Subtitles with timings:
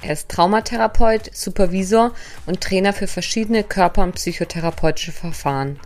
[0.00, 2.12] Er ist Traumatherapeut, Supervisor
[2.46, 5.80] und Trainer für verschiedene Körper- und psychotherapeutische Verfahren.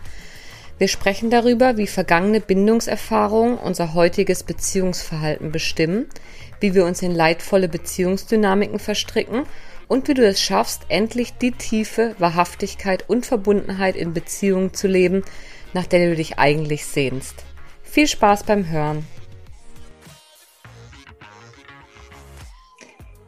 [0.77, 6.07] Wir sprechen darüber, wie vergangene Bindungserfahrungen unser heutiges Beziehungsverhalten bestimmen,
[6.59, 9.43] wie wir uns in leidvolle Beziehungsdynamiken verstricken
[9.87, 15.23] und wie du es schaffst, endlich die Tiefe, Wahrhaftigkeit und Verbundenheit in Beziehungen zu leben,
[15.73, 17.35] nach der du dich eigentlich sehnst.
[17.83, 19.05] Viel Spaß beim Hören!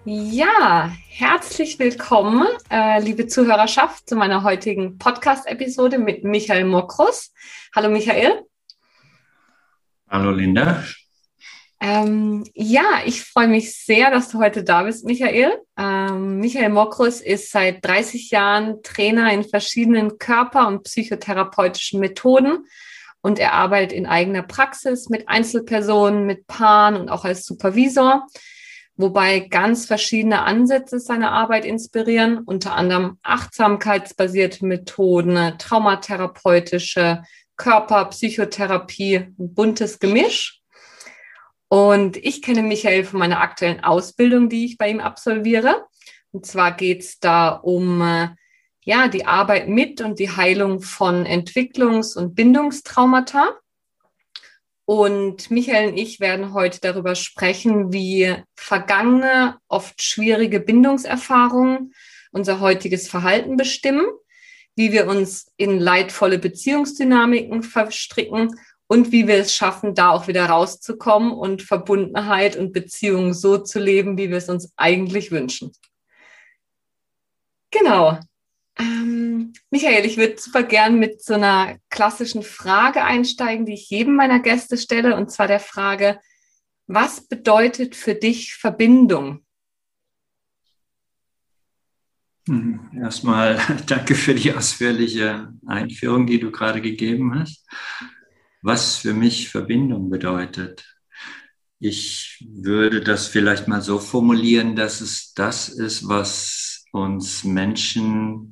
[0.08, 7.34] Ja, herzlich willkommen, äh, liebe Zuhörerschaft, zu meiner heutigen Podcast-Episode mit Michael Mokrus.
[7.76, 8.44] Hallo Michael.
[10.07, 10.84] Hallo Linda.
[11.82, 15.60] Ähm, ja, ich freue mich sehr, dass du heute da bist, Michael.
[15.76, 22.68] Ähm, Michael Mokrus ist seit 30 Jahren Trainer in verschiedenen Körper- und psychotherapeutischen Methoden
[23.22, 28.27] und er arbeitet in eigener Praxis mit Einzelpersonen, mit Paaren und auch als Supervisor
[28.98, 37.23] wobei ganz verschiedene Ansätze seine Arbeit inspirieren, unter anderem achtsamkeitsbasierte Methoden, traumatherapeutische,
[37.57, 40.62] Körper, Psychotherapie, buntes Gemisch.
[41.68, 45.85] Und ich kenne Michael von meiner aktuellen Ausbildung, die ich bei ihm absolviere.
[46.32, 48.29] Und zwar geht es da um äh,
[48.82, 53.57] ja, die Arbeit mit und die Heilung von Entwicklungs- und Bindungstraumata.
[54.86, 61.94] Und Michael und ich werden heute darüber sprechen, wie vergangene, oft schwierige Bindungserfahrungen
[62.32, 64.06] unser heutiges Verhalten bestimmen,
[64.75, 68.53] wie wir uns in leidvolle Beziehungsdynamiken verstricken
[68.88, 73.79] und wie wir es schaffen, da auch wieder rauszukommen und Verbundenheit und Beziehungen so zu
[73.79, 75.72] leben, wie wir es uns eigentlich wünschen.
[77.72, 78.19] Genau.
[78.78, 84.16] Ähm, Michael, ich würde super gern mit so einer klassischen Frage einsteigen, die ich jedem
[84.16, 86.19] meiner Gäste stelle, und zwar der Frage,
[86.88, 89.46] was bedeutet für dich Verbindung?
[92.47, 97.66] Hm, erstmal danke für die ausführliche Einführung, die du gerade gegeben hast.
[98.62, 100.86] Was für mich Verbindung bedeutet.
[101.80, 108.52] Ich würde das vielleicht mal so formulieren, dass es das ist, was uns Menschen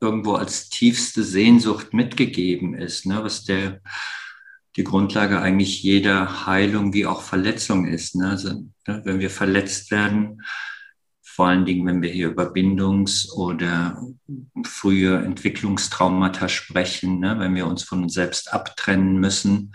[0.00, 3.80] irgendwo als tiefste Sehnsucht mitgegeben ist, ne, was der,
[4.76, 8.14] die Grundlage eigentlich jeder Heilung wie auch Verletzung ist.
[8.14, 8.30] Ne?
[8.30, 10.42] Also, ne, wenn wir verletzt werden,
[11.22, 14.02] vor allen Dingen, wenn wir hier über Bindungs- oder
[14.64, 17.38] frühe Entwicklungstraumata sprechen, ne?
[17.38, 19.74] wenn wir uns von uns selbst abtrennen müssen,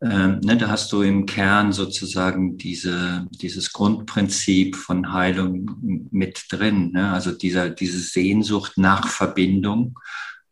[0.00, 6.92] ähm, ne, da hast du im Kern sozusagen diese, dieses Grundprinzip von Heilung mit drin.
[6.92, 7.12] Ne?
[7.12, 9.98] Also dieser, diese Sehnsucht nach Verbindung.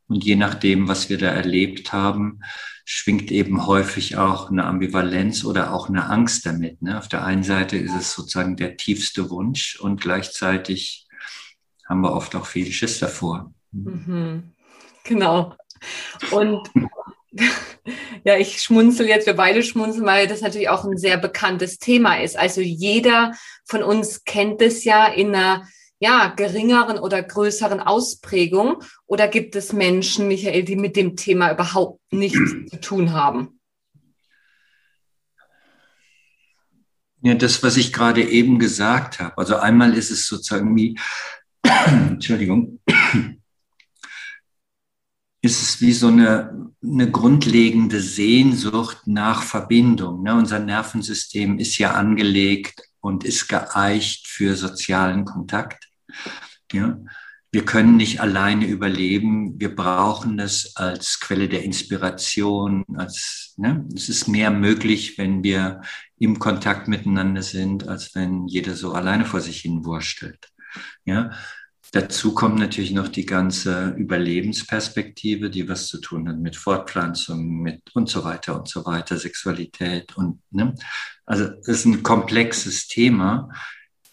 [0.08, 2.40] Und je nachdem, was wir da erlebt haben,
[2.84, 6.82] schwingt eben häufig auch eine Ambivalenz oder auch eine Angst damit.
[6.82, 6.98] Ne?
[6.98, 11.06] Auf der einen Seite ist es sozusagen der tiefste Wunsch und gleichzeitig
[11.88, 13.52] haben wir oft auch viel Schiss davor.
[13.70, 14.52] Mhm.
[15.04, 15.54] Genau.
[16.32, 16.68] Und
[18.24, 22.20] ja, ich schmunzel jetzt, wir beide schmunzeln, weil das natürlich auch ein sehr bekanntes Thema
[22.20, 22.38] ist.
[22.38, 23.32] Also jeder
[23.64, 25.66] von uns kennt es ja in einer
[25.98, 28.82] ja, geringeren oder größeren Ausprägung.
[29.06, 32.38] Oder gibt es Menschen, Michael, die mit dem Thema überhaupt nichts
[32.70, 33.60] zu tun haben?
[37.22, 39.36] Ja, das, was ich gerade eben gesagt habe.
[39.38, 40.98] Also einmal ist es sozusagen wie,
[41.62, 42.80] Entschuldigung,
[45.46, 50.22] ist es wie so eine, eine grundlegende Sehnsucht nach Verbindung.
[50.22, 50.34] Ne?
[50.34, 55.88] Unser Nervensystem ist ja angelegt und ist geeicht für sozialen Kontakt.
[56.72, 56.98] Ja?
[57.52, 59.58] Wir können nicht alleine überleben.
[59.58, 62.84] Wir brauchen das als Quelle der Inspiration.
[62.96, 63.88] Als, ne?
[63.94, 65.80] Es ist mehr möglich, wenn wir
[66.18, 70.50] im Kontakt miteinander sind, als wenn jeder so alleine vor sich hin wurstelt.
[71.04, 71.30] Ja?
[71.92, 77.82] Dazu kommt natürlich noch die ganze Überlebensperspektive, die was zu tun hat mit Fortpflanzung, mit
[77.94, 80.74] und so weiter und so weiter, Sexualität und ne?
[81.24, 83.50] also es ist ein komplexes Thema.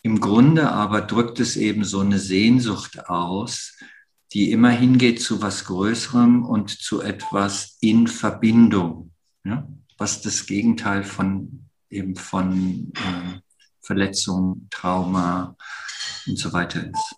[0.01, 3.73] Im Grunde aber drückt es eben so eine Sehnsucht aus,
[4.33, 9.11] die immer hingeht zu was Größerem und zu etwas in Verbindung,
[9.43, 9.67] ja?
[9.97, 13.39] was das Gegenteil von eben von äh,
[13.81, 15.55] Verletzung, Trauma
[16.27, 17.15] und so weiter ist.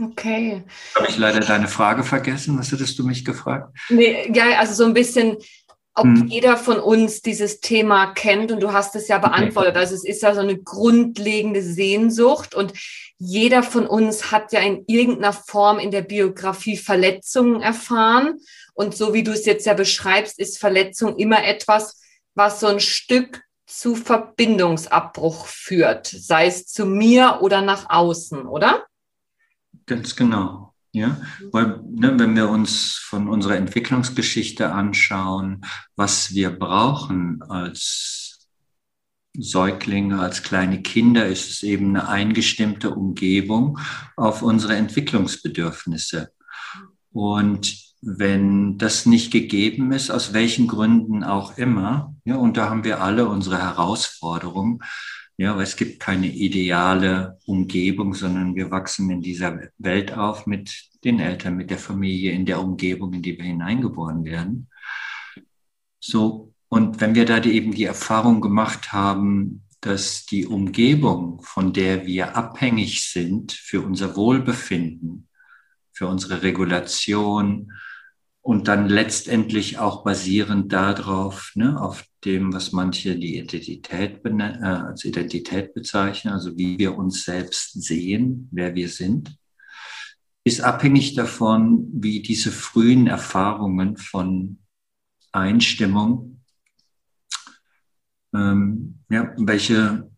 [0.00, 0.64] Okay.
[0.94, 2.58] Habe ich leider deine Frage vergessen?
[2.58, 3.76] Was hättest du mich gefragt?
[3.88, 5.36] Nee, ja, also so ein bisschen,
[5.94, 6.26] ob hm.
[6.26, 9.72] jeder von uns dieses Thema kennt und du hast es ja beantwortet.
[9.72, 9.80] Okay.
[9.80, 12.72] Also es ist ja so eine grundlegende Sehnsucht und
[13.18, 18.40] jeder von uns hat ja in irgendeiner Form in der Biografie Verletzungen erfahren.
[18.74, 22.00] Und so wie du es jetzt ja beschreibst, ist Verletzung immer etwas,
[22.34, 23.42] was so ein Stück
[23.78, 28.86] zu Verbindungsabbruch führt, sei es zu mir oder nach außen, oder?
[29.86, 30.74] Ganz genau.
[30.94, 31.16] Ja,
[31.52, 35.64] weil ne, wenn wir uns von unserer Entwicklungsgeschichte anschauen,
[35.96, 38.50] was wir brauchen als
[39.34, 43.78] Säuglinge, als kleine Kinder, ist es eben eine eingestimmte Umgebung
[44.16, 46.32] auf unsere Entwicklungsbedürfnisse.
[47.10, 52.84] Und wenn das nicht gegeben ist, aus welchen Gründen auch immer, ja, und da haben
[52.84, 54.80] wir alle unsere Herausforderungen,
[55.38, 60.90] ja, weil es gibt keine ideale Umgebung, sondern wir wachsen in dieser Welt auf mit
[61.04, 64.68] den Eltern, mit der Familie, in der Umgebung, in die wir hineingeboren werden.
[66.00, 71.72] So, und wenn wir da die, eben die Erfahrung gemacht haben, dass die Umgebung, von
[71.72, 75.28] der wir abhängig sind für unser Wohlbefinden,
[75.92, 77.72] für unsere Regulation,
[78.42, 85.04] und dann letztendlich auch basierend darauf, ne, auf dem, was manche die Identität äh, als
[85.04, 89.36] Identität bezeichnen, also wie wir uns selbst sehen, wer wir sind,
[90.44, 94.58] ist abhängig davon, wie diese frühen Erfahrungen von
[95.30, 96.40] Einstimmung,
[98.34, 100.10] ähm, ja, welche,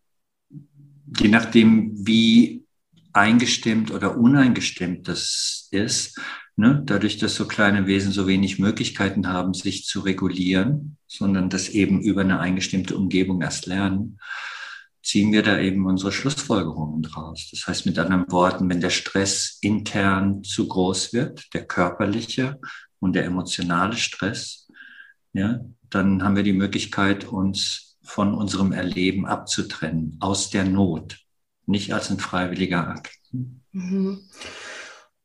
[1.17, 2.65] je nachdem, wie
[3.13, 6.19] eingestimmt oder uneingestimmt das ist,
[6.57, 6.81] Ne?
[6.85, 12.01] Dadurch, dass so kleine Wesen so wenig Möglichkeiten haben, sich zu regulieren, sondern das eben
[12.01, 14.19] über eine eingestimmte Umgebung erst lernen,
[15.03, 17.49] ziehen wir da eben unsere Schlussfolgerungen draus.
[17.51, 22.59] Das heißt mit anderen Worten, wenn der Stress intern zu groß wird, der körperliche
[22.99, 24.67] und der emotionale Stress,
[25.33, 25.59] ja,
[25.89, 31.19] dann haben wir die Möglichkeit, uns von unserem Erleben abzutrennen, aus der Not,
[31.65, 33.19] nicht als ein freiwilliger Akt.
[33.71, 34.21] Mhm.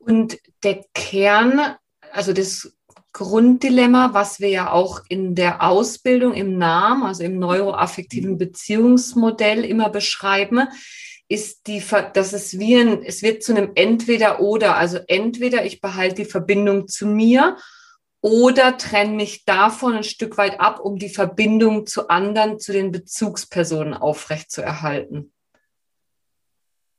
[0.00, 1.76] Und der Kern,
[2.12, 2.72] also das
[3.12, 9.90] Grunddilemma, was wir ja auch in der Ausbildung im Namen, also im neuroaffektiven Beziehungsmodell immer
[9.90, 10.68] beschreiben,
[11.28, 11.82] ist die,
[12.14, 14.76] dass es wie ein, es wird zu einem Entweder-Oder.
[14.76, 17.56] Also entweder ich behalte die Verbindung zu mir
[18.20, 22.90] oder trenne mich davon ein Stück weit ab, um die Verbindung zu anderen, zu den
[22.90, 25.32] Bezugspersonen aufrechtzuerhalten.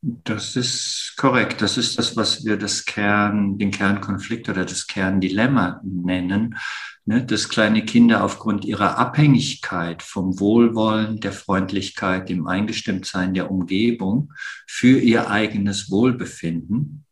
[0.04, 1.62] Das ist korrekt.
[1.62, 6.58] Das ist das, was wir das Kern, den Kernkonflikt oder das Kerndilemma nennen,
[7.06, 7.24] ne?
[7.24, 14.34] dass kleine Kinder aufgrund ihrer Abhängigkeit vom Wohlwollen, der Freundlichkeit, dem Eingestimmtsein der Umgebung
[14.66, 17.06] für ihr eigenes Wohlbefinden,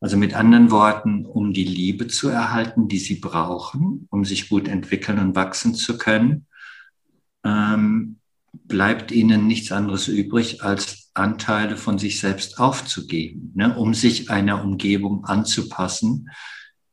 [0.00, 4.68] also mit anderen Worten, um die Liebe zu erhalten, die sie brauchen, um sich gut
[4.68, 6.46] entwickeln und wachsen zu können,
[7.44, 8.20] ähm,
[8.52, 14.62] bleibt ihnen nichts anderes übrig, als Anteile von sich selbst aufzugeben, ne, um sich einer
[14.62, 16.30] Umgebung anzupassen,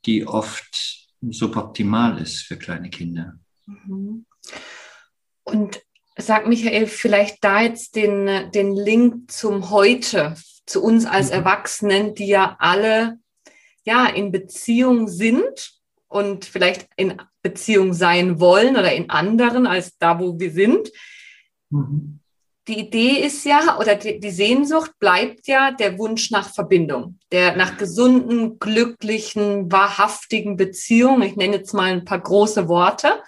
[0.06, 3.40] die oft suboptimal ist für kleine Kinder.
[3.66, 4.26] Mhm.
[5.44, 5.82] Und
[6.18, 10.36] sag Michael, vielleicht da jetzt den, den Link zum Heute,
[10.66, 11.34] zu uns als mhm.
[11.34, 13.20] Erwachsenen, die ja alle
[13.84, 20.20] ja in Beziehung sind und vielleicht in Beziehung sein wollen oder in anderen als da,
[20.20, 20.92] wo wir sind.
[21.70, 22.20] Mhm.
[22.68, 27.56] Die Idee ist ja, oder die, die, Sehnsucht bleibt ja der Wunsch nach Verbindung, der
[27.56, 31.22] nach gesunden, glücklichen, wahrhaftigen Beziehungen.
[31.22, 33.24] Ich nenne jetzt mal ein paar große Worte.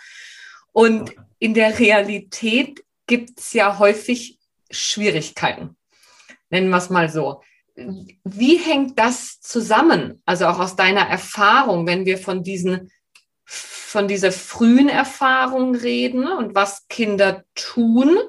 [0.74, 4.38] Und in der Realität gibt es ja häufig
[4.70, 5.78] Schwierigkeiten.
[6.50, 7.42] Nennen wir es mal so.
[8.26, 10.22] Wie hängt das zusammen?
[10.26, 12.92] Also auch aus deiner Erfahrung, wenn wir von diesen
[13.90, 18.20] von dieser frühen Erfahrung reden und was Kinder tun,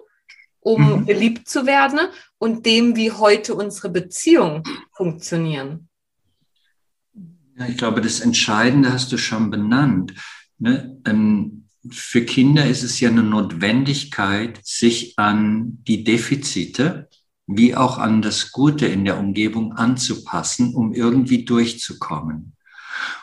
[0.60, 1.06] um mhm.
[1.06, 2.00] geliebt zu werden
[2.38, 4.62] und dem, wie heute unsere Beziehungen
[4.92, 5.88] funktionieren.
[7.58, 10.14] Ja, ich glaube, das Entscheidende hast du schon benannt.
[10.58, 10.98] Ne?
[11.06, 17.08] Ähm, für Kinder ist es ja eine Notwendigkeit, sich an die Defizite
[17.52, 22.52] wie auch an das Gute in der Umgebung anzupassen, um irgendwie durchzukommen.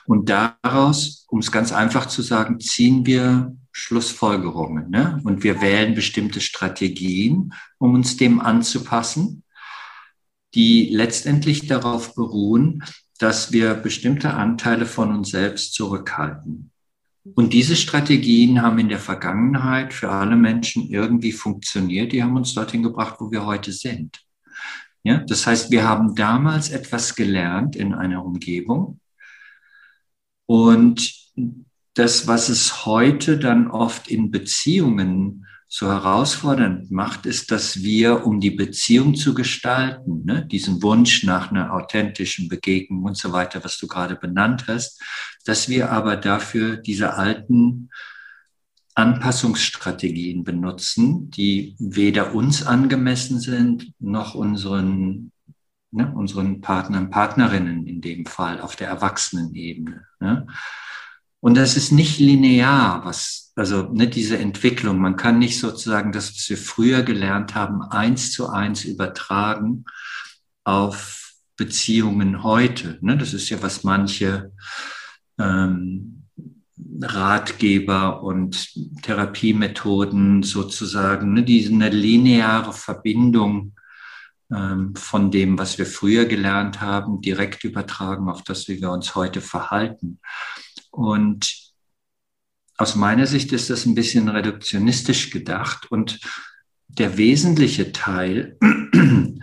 [0.05, 4.89] Und daraus, um es ganz einfach zu sagen, ziehen wir Schlussfolgerungen.
[4.89, 5.21] Ne?
[5.23, 9.43] Und wir wählen bestimmte Strategien, um uns dem anzupassen,
[10.55, 12.83] die letztendlich darauf beruhen,
[13.19, 16.71] dass wir bestimmte Anteile von uns selbst zurückhalten.
[17.35, 22.13] Und diese Strategien haben in der Vergangenheit für alle Menschen irgendwie funktioniert.
[22.13, 24.23] Die haben uns dorthin gebracht, wo wir heute sind.
[25.03, 28.99] Ja, das heißt, wir haben damals etwas gelernt in einer Umgebung
[30.47, 31.13] und
[31.93, 38.39] das, was es heute dann oft in Beziehungen so herausfordernd macht, ist, dass wir, um
[38.39, 43.77] die Beziehung zu gestalten, ne, diesen Wunsch nach einer authentischen Begegnung und so weiter, was
[43.77, 45.01] du gerade benannt hast,
[45.43, 47.89] dass wir aber dafür diese alten
[48.95, 55.31] Anpassungsstrategien benutzen, die weder uns angemessen sind, noch unseren,
[55.91, 60.05] ne, unseren Partnern, Partnerinnen in dem Fall auf der Erwachsenenebene.
[60.19, 60.47] Ne.
[61.39, 64.99] Und das ist nicht linear, was, also ne, diese Entwicklung.
[64.99, 69.85] Man kann nicht sozusagen das, was wir früher gelernt haben, eins zu eins übertragen
[70.63, 72.97] auf Beziehungen heute.
[73.01, 73.17] Ne?
[73.17, 74.51] Das ist ja, was manche
[75.39, 76.23] ähm,
[77.01, 78.69] Ratgeber und
[79.01, 83.73] Therapiemethoden sozusagen, ne, diese eine lineare Verbindung
[84.49, 89.41] von dem, was wir früher gelernt haben, direkt übertragen auf das, wie wir uns heute
[89.41, 90.19] verhalten.
[90.89, 91.73] Und
[92.77, 96.19] aus meiner Sicht ist das ein bisschen reduktionistisch gedacht und
[96.87, 98.57] der wesentliche Teil,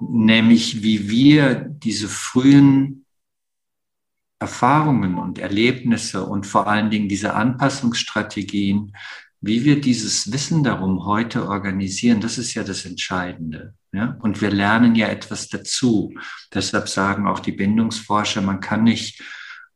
[0.00, 3.04] nämlich wie wir diese frühen
[4.38, 8.96] Erfahrungen und Erlebnisse und vor allen Dingen diese Anpassungsstrategien,
[9.40, 13.74] wie wir dieses Wissen darum heute organisieren, das ist ja das Entscheidende.
[13.94, 14.18] Ja?
[14.20, 16.12] Und wir lernen ja etwas dazu.
[16.52, 19.22] Deshalb sagen auch die Bindungsforscher, man kann nicht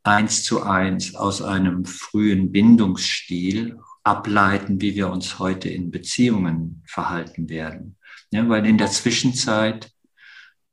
[0.02, 7.48] eins zu eins aus einem frühen Bindungsstil ableiten, wie wir uns heute in Beziehungen verhalten
[7.48, 7.96] werden.
[8.30, 9.92] Ja, weil in der Zwischenzeit,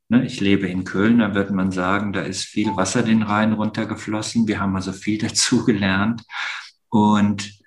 [0.09, 3.53] ne, ich lebe in Köln, da wird man sagen, da ist viel Wasser den Rhein
[3.53, 4.47] runtergeflossen.
[4.47, 6.23] Wir haben also viel dazu gelernt.
[6.89, 7.59] Und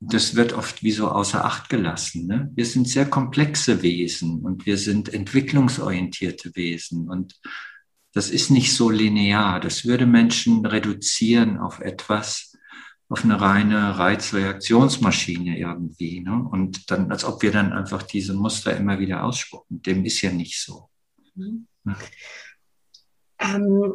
[0.00, 2.26] das wird oft wie so außer Acht gelassen.
[2.26, 2.50] Ne?
[2.54, 7.08] Wir sind sehr komplexe Wesen und wir sind entwicklungsorientierte Wesen.
[7.08, 7.40] Und
[8.12, 9.60] das ist nicht so linear.
[9.60, 12.56] Das würde Menschen reduzieren auf etwas,
[13.08, 16.20] auf eine reine Reizreaktionsmaschine irgendwie.
[16.20, 16.46] Ne?
[16.48, 19.82] Und dann, als ob wir dann einfach diese Muster immer wieder ausspucken.
[19.82, 20.90] Dem ist ja nicht so.
[21.34, 21.66] Mhm.
[21.84, 21.96] Ja.
[23.40, 23.94] Ähm,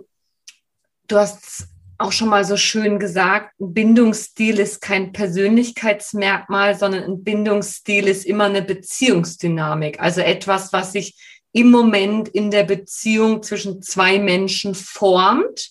[1.08, 1.68] du hast
[2.04, 8.26] auch schon mal so schön gesagt, ein Bindungsstil ist kein Persönlichkeitsmerkmal, sondern ein Bindungsstil ist
[8.26, 10.00] immer eine Beziehungsdynamik.
[10.02, 11.16] Also etwas, was sich
[11.54, 15.70] im Moment in der Beziehung zwischen zwei Menschen formt,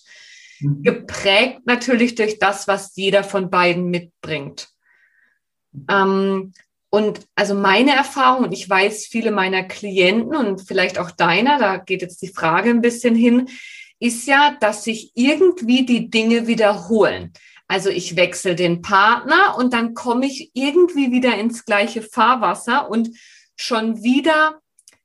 [0.59, 0.81] mhm.
[0.81, 4.69] geprägt natürlich durch das, was jeder von beiden mitbringt.
[5.89, 6.53] Ähm,
[6.89, 11.77] und also meine Erfahrung, und ich weiß, viele meiner Klienten und vielleicht auch deiner, da
[11.77, 13.49] geht jetzt die Frage ein bisschen hin,
[14.03, 17.31] ist ja, dass sich irgendwie die Dinge wiederholen.
[17.69, 23.11] Also ich wechsle den Partner und dann komme ich irgendwie wieder ins gleiche Fahrwasser und
[23.55, 24.59] schon wieder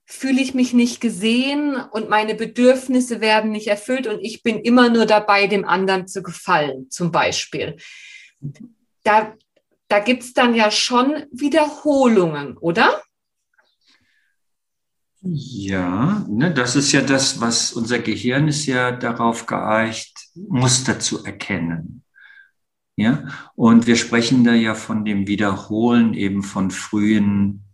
[0.04, 4.88] fühle ich mich nicht gesehen und meine Bedürfnisse werden nicht erfüllt und ich bin immer
[4.88, 7.76] nur dabei, dem anderen zu gefallen, zum Beispiel.
[9.04, 9.34] Da,
[9.86, 13.00] da gibt es dann ja schon Wiederholungen, oder?
[15.20, 21.24] Ja, ne, das ist ja das, was unser Gehirn ist ja darauf geeicht, Muster zu
[21.24, 22.04] erkennen.
[22.96, 27.64] Ja, und wir sprechen da ja von dem Wiederholen eben von frühen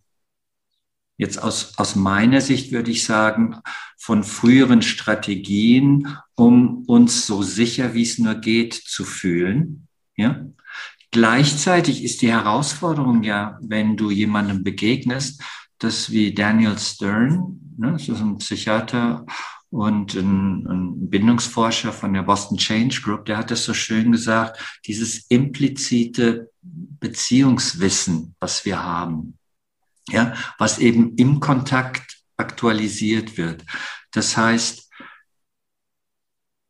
[1.16, 3.56] jetzt aus, aus meiner Sicht würde ich sagen,
[3.96, 9.88] von früheren Strategien, um uns so sicher wie es nur geht zu fühlen.
[10.16, 10.44] Ja?
[11.10, 15.40] Gleichzeitig ist die Herausforderung ja, wenn du jemandem begegnest,
[15.84, 19.24] dass wie Daniel Stern, ne, das ist ein Psychiater
[19.70, 24.60] und ein, ein Bindungsforscher von der Boston Change Group, der hat das so schön gesagt,
[24.86, 29.38] dieses implizite Beziehungswissen, was wir haben
[30.10, 33.64] ja, was eben im Kontakt aktualisiert wird.
[34.12, 34.83] Das heißt,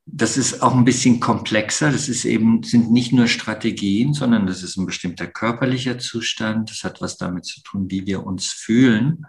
[0.07, 1.91] das ist auch ein bisschen komplexer.
[1.91, 6.71] Das ist eben, sind nicht nur Strategien, sondern das ist ein bestimmter körperlicher Zustand.
[6.71, 9.27] Das hat was damit zu tun, wie wir uns fühlen.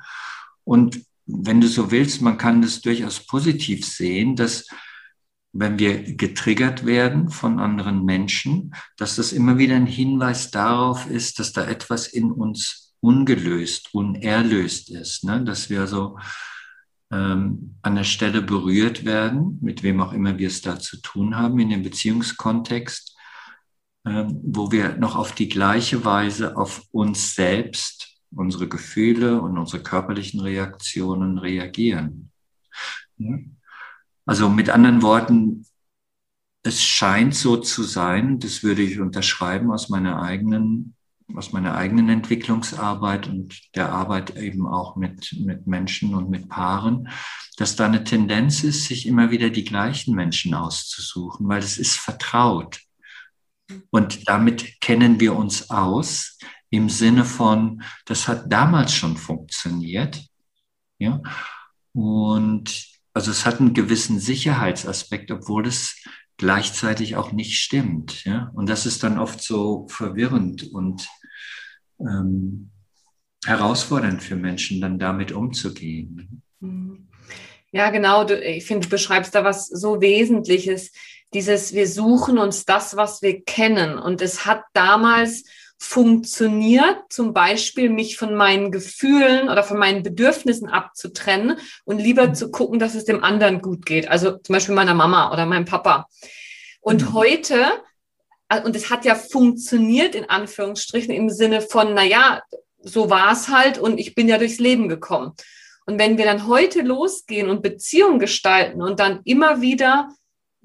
[0.64, 4.68] Und wenn du so willst, man kann das durchaus positiv sehen, dass
[5.54, 11.40] wenn wir getriggert werden von anderen Menschen, dass das immer wieder ein Hinweis darauf ist,
[11.40, 15.44] dass da etwas in uns ungelöst, unerlöst ist, ne?
[15.44, 16.18] dass wir so
[17.16, 21.38] ähm, an der Stelle berührt werden, mit wem auch immer wir es da zu tun
[21.38, 23.16] haben in dem Beziehungskontext,
[24.06, 29.82] ähm, wo wir noch auf die gleiche Weise auf uns selbst, unsere Gefühle und unsere
[29.82, 32.32] körperlichen Reaktionen reagieren.
[33.18, 33.38] Ja?
[34.26, 35.66] Also mit anderen Worten,
[36.64, 40.96] es scheint so zu sein, das würde ich unterschreiben aus meiner eigenen
[41.34, 47.10] aus meiner eigenen Entwicklungsarbeit und der Arbeit eben auch mit, mit Menschen und mit Paaren,
[47.58, 51.96] dass da eine Tendenz ist, sich immer wieder die gleichen Menschen auszusuchen, weil es ist
[51.96, 52.80] vertraut.
[53.90, 56.38] Und damit kennen wir uns aus
[56.70, 60.24] im Sinne von, das hat damals schon funktioniert.
[61.00, 61.22] Ja?
[61.94, 66.04] Und also es hat einen gewissen Sicherheitsaspekt, obwohl es
[66.38, 68.26] gleichzeitig auch nicht stimmt.
[68.26, 68.52] Ja?
[68.54, 71.08] Und das ist dann oft so verwirrend und
[72.00, 72.72] ähm,
[73.46, 76.42] herausfordernd für Menschen, dann damit umzugehen.
[77.72, 78.28] Ja, genau.
[78.30, 80.92] Ich finde, du beschreibst da was so Wesentliches.
[81.34, 83.98] Dieses, wir suchen uns das, was wir kennen.
[83.98, 85.44] Und es hat damals
[85.78, 92.50] funktioniert, zum Beispiel mich von meinen Gefühlen oder von meinen Bedürfnissen abzutrennen und lieber zu
[92.50, 94.08] gucken, dass es dem anderen gut geht.
[94.08, 96.08] Also zum Beispiel meiner Mama oder meinem Papa.
[96.82, 97.14] Und mhm.
[97.14, 97.66] heute,
[98.50, 102.42] äh, und es hat ja funktioniert in Anführungsstrichen im Sinne von, na ja,
[102.80, 105.34] so war es halt und ich bin ja durchs Leben gekommen.
[105.86, 110.10] Und wenn wir dann heute losgehen und Beziehungen gestalten und dann immer wieder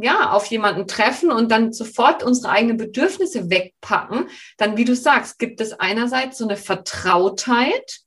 [0.02, 5.38] ja, auf jemanden treffen und dann sofort unsere eigenen Bedürfnisse wegpacken, dann, wie du sagst,
[5.38, 8.00] gibt es einerseits so eine Vertrautheit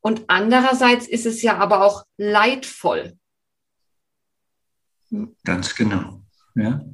[0.00, 3.16] und andererseits ist es ja aber auch leidvoll.
[5.44, 6.20] Ganz genau,
[6.54, 6.84] ja.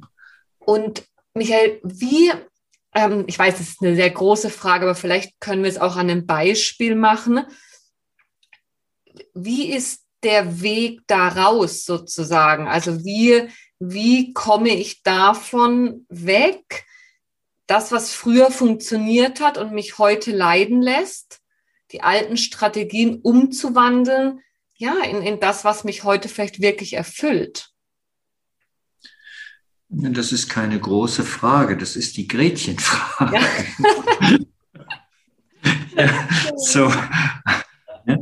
[0.59, 2.31] Und Michael, wie,
[2.93, 5.97] ähm, ich weiß, es ist eine sehr große Frage, aber vielleicht können wir es auch
[5.97, 7.45] an einem Beispiel machen.
[9.33, 12.67] Wie ist der Weg daraus sozusagen?
[12.67, 16.85] Also wie wie komme ich davon weg,
[17.67, 21.41] das, was früher funktioniert hat und mich heute leiden lässt,
[21.91, 24.41] die alten Strategien umzuwandeln,
[24.77, 27.71] ja, in, in das, was mich heute vielleicht wirklich erfüllt?
[29.87, 33.37] Das ist keine große Frage, das ist die Gretchenfrage.
[33.37, 34.37] Ja.
[36.05, 36.91] ja, so.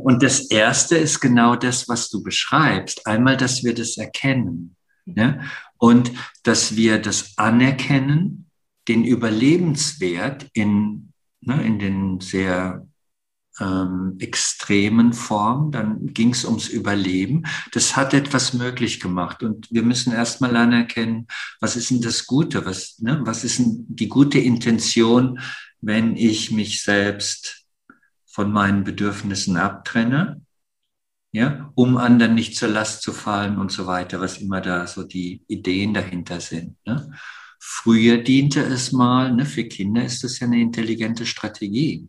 [0.04, 3.06] Und das Erste ist genau das, was du beschreibst.
[3.06, 4.76] Einmal, dass wir das erkennen.
[5.06, 5.40] Ja?
[5.78, 6.12] Und
[6.42, 8.50] dass wir das anerkennen,
[8.88, 12.86] den Überlebenswert in, ne, in den sehr
[13.60, 17.44] ähm, extremen Formen, dann ging es ums Überleben.
[17.72, 19.42] Das hat etwas möglich gemacht.
[19.42, 21.26] Und wir müssen erstmal anerkennen,
[21.60, 22.66] was ist denn das Gute?
[22.66, 25.40] Was, ne, was ist denn die gute Intention,
[25.80, 27.66] wenn ich mich selbst
[28.26, 30.43] von meinen Bedürfnissen abtrenne?
[31.34, 35.02] Ja, um anderen nicht zur Last zu fallen und so weiter, was immer da so
[35.02, 36.76] die Ideen dahinter sind.
[36.86, 37.10] Ne?
[37.58, 42.08] Früher diente es mal, ne, für Kinder ist das ja eine intelligente Strategie.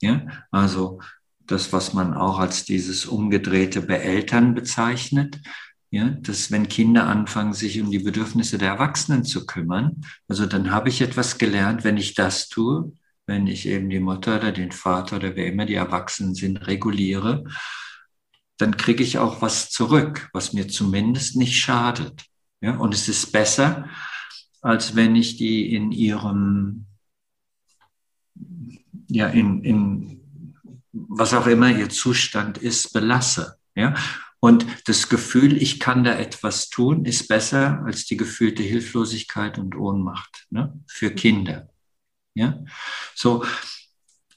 [0.00, 1.00] Ja, also
[1.46, 5.40] das, was man auch als dieses umgedrehte Beeltern bezeichnet,
[5.90, 10.70] ja, dass wenn Kinder anfangen, sich um die Bedürfnisse der Erwachsenen zu kümmern, also dann
[10.70, 12.92] habe ich etwas gelernt, wenn ich das tue,
[13.26, 17.44] wenn ich eben die Mutter oder den Vater oder wer immer die Erwachsenen sind, reguliere,
[18.58, 22.24] dann kriege ich auch was zurück, was mir zumindest nicht schadet.
[22.60, 23.88] Ja, und es ist besser,
[24.60, 26.86] als wenn ich die in ihrem,
[29.08, 30.20] ja, in, in
[30.92, 33.58] was auch immer ihr Zustand ist, belasse.
[33.76, 33.94] Ja,
[34.40, 39.76] und das Gefühl, ich kann da etwas tun, ist besser als die gefühlte Hilflosigkeit und
[39.76, 41.68] Ohnmacht ne, für Kinder.
[42.34, 42.64] Ja,
[43.14, 43.44] so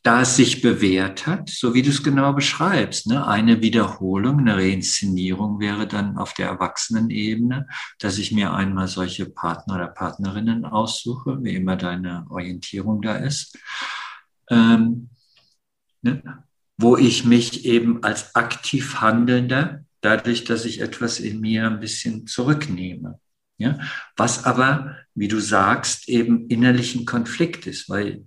[0.03, 3.07] da es sich bewährt hat, so wie du es genau beschreibst.
[3.07, 3.25] Ne?
[3.25, 7.67] Eine Wiederholung, eine Reinszenierung wäre dann auf der Erwachsenenebene,
[7.99, 13.57] dass ich mir einmal solche Partner oder Partnerinnen aussuche, wie immer deine Orientierung da ist,
[14.49, 15.09] ähm,
[16.01, 16.23] ne?
[16.77, 22.25] wo ich mich eben als aktiv Handelnder, dadurch, dass ich etwas in mir ein bisschen
[22.25, 23.19] zurücknehme.
[23.59, 23.77] Ja?
[24.17, 28.25] Was aber, wie du sagst, eben innerlichen Konflikt ist, weil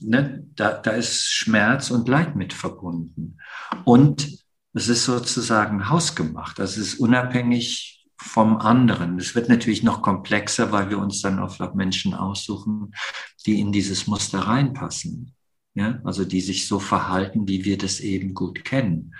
[0.00, 3.38] ne, da, da ist Schmerz und Leid mit verbunden.
[3.84, 4.38] Und
[4.72, 6.58] es ist sozusagen hausgemacht.
[6.58, 9.18] Das ist unabhängig vom anderen.
[9.18, 12.92] Es wird natürlich noch komplexer, weil wir uns dann oft Menschen aussuchen,
[13.46, 15.34] die in dieses Muster reinpassen.
[15.74, 19.14] Ja, also die sich so verhalten, wie wir das eben gut kennen.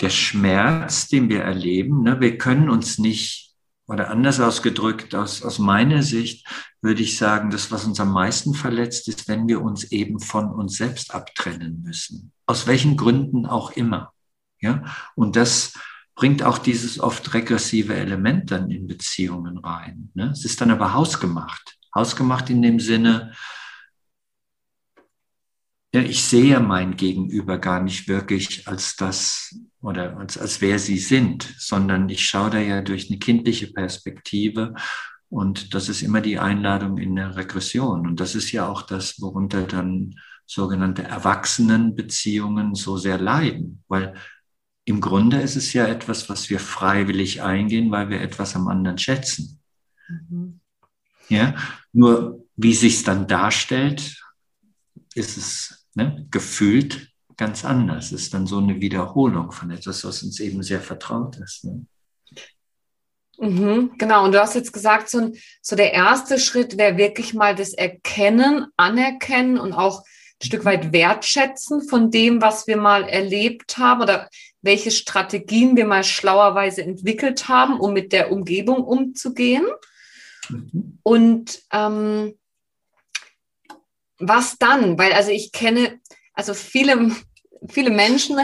[0.00, 3.51] Der Schmerz, den wir erleben, ne, wir können uns nicht
[3.92, 6.46] oder anders ausgedrückt, aus, aus meiner Sicht
[6.80, 10.50] würde ich sagen, das, was uns am meisten verletzt, ist, wenn wir uns eben von
[10.50, 12.32] uns selbst abtrennen müssen.
[12.46, 14.12] Aus welchen Gründen auch immer.
[14.60, 15.74] Ja, und das
[16.14, 20.10] bringt auch dieses oft regressive Element dann in Beziehungen rein.
[20.14, 20.30] Ne?
[20.30, 21.76] Es ist dann aber hausgemacht.
[21.94, 23.32] Hausgemacht in dem Sinne,
[25.94, 30.98] ja, ich sehe mein Gegenüber gar nicht wirklich als das oder als, als wer sie
[30.98, 34.74] sind, sondern ich schaue da ja durch eine kindliche Perspektive
[35.32, 38.06] Und das ist immer die Einladung in der Regression.
[38.06, 43.82] Und das ist ja auch das, worunter dann sogenannte Erwachsenenbeziehungen so sehr leiden.
[43.88, 44.14] Weil
[44.84, 48.98] im Grunde ist es ja etwas, was wir freiwillig eingehen, weil wir etwas am anderen
[48.98, 49.58] schätzen.
[50.06, 50.60] Mhm.
[51.30, 51.54] Ja,
[51.94, 54.22] nur wie sich es dann darstellt,
[55.14, 58.06] ist es ne, gefühlt ganz anders.
[58.06, 61.64] Es ist dann so eine Wiederholung von etwas, was uns eben sehr vertraut ist.
[61.64, 61.86] Ne?
[63.38, 67.54] Mhm, genau, und du hast jetzt gesagt, so, so der erste Schritt wäre wirklich mal
[67.54, 73.78] das Erkennen, Anerkennen und auch ein Stück weit Wertschätzen von dem, was wir mal erlebt
[73.78, 74.28] haben oder
[74.60, 79.66] welche Strategien wir mal schlauerweise entwickelt haben, um mit der Umgebung umzugehen.
[80.48, 80.98] Mhm.
[81.02, 82.34] Und ähm,
[84.22, 84.98] was dann?
[84.98, 86.00] Weil also ich kenne,
[86.34, 87.10] also viele,
[87.68, 88.38] viele Menschen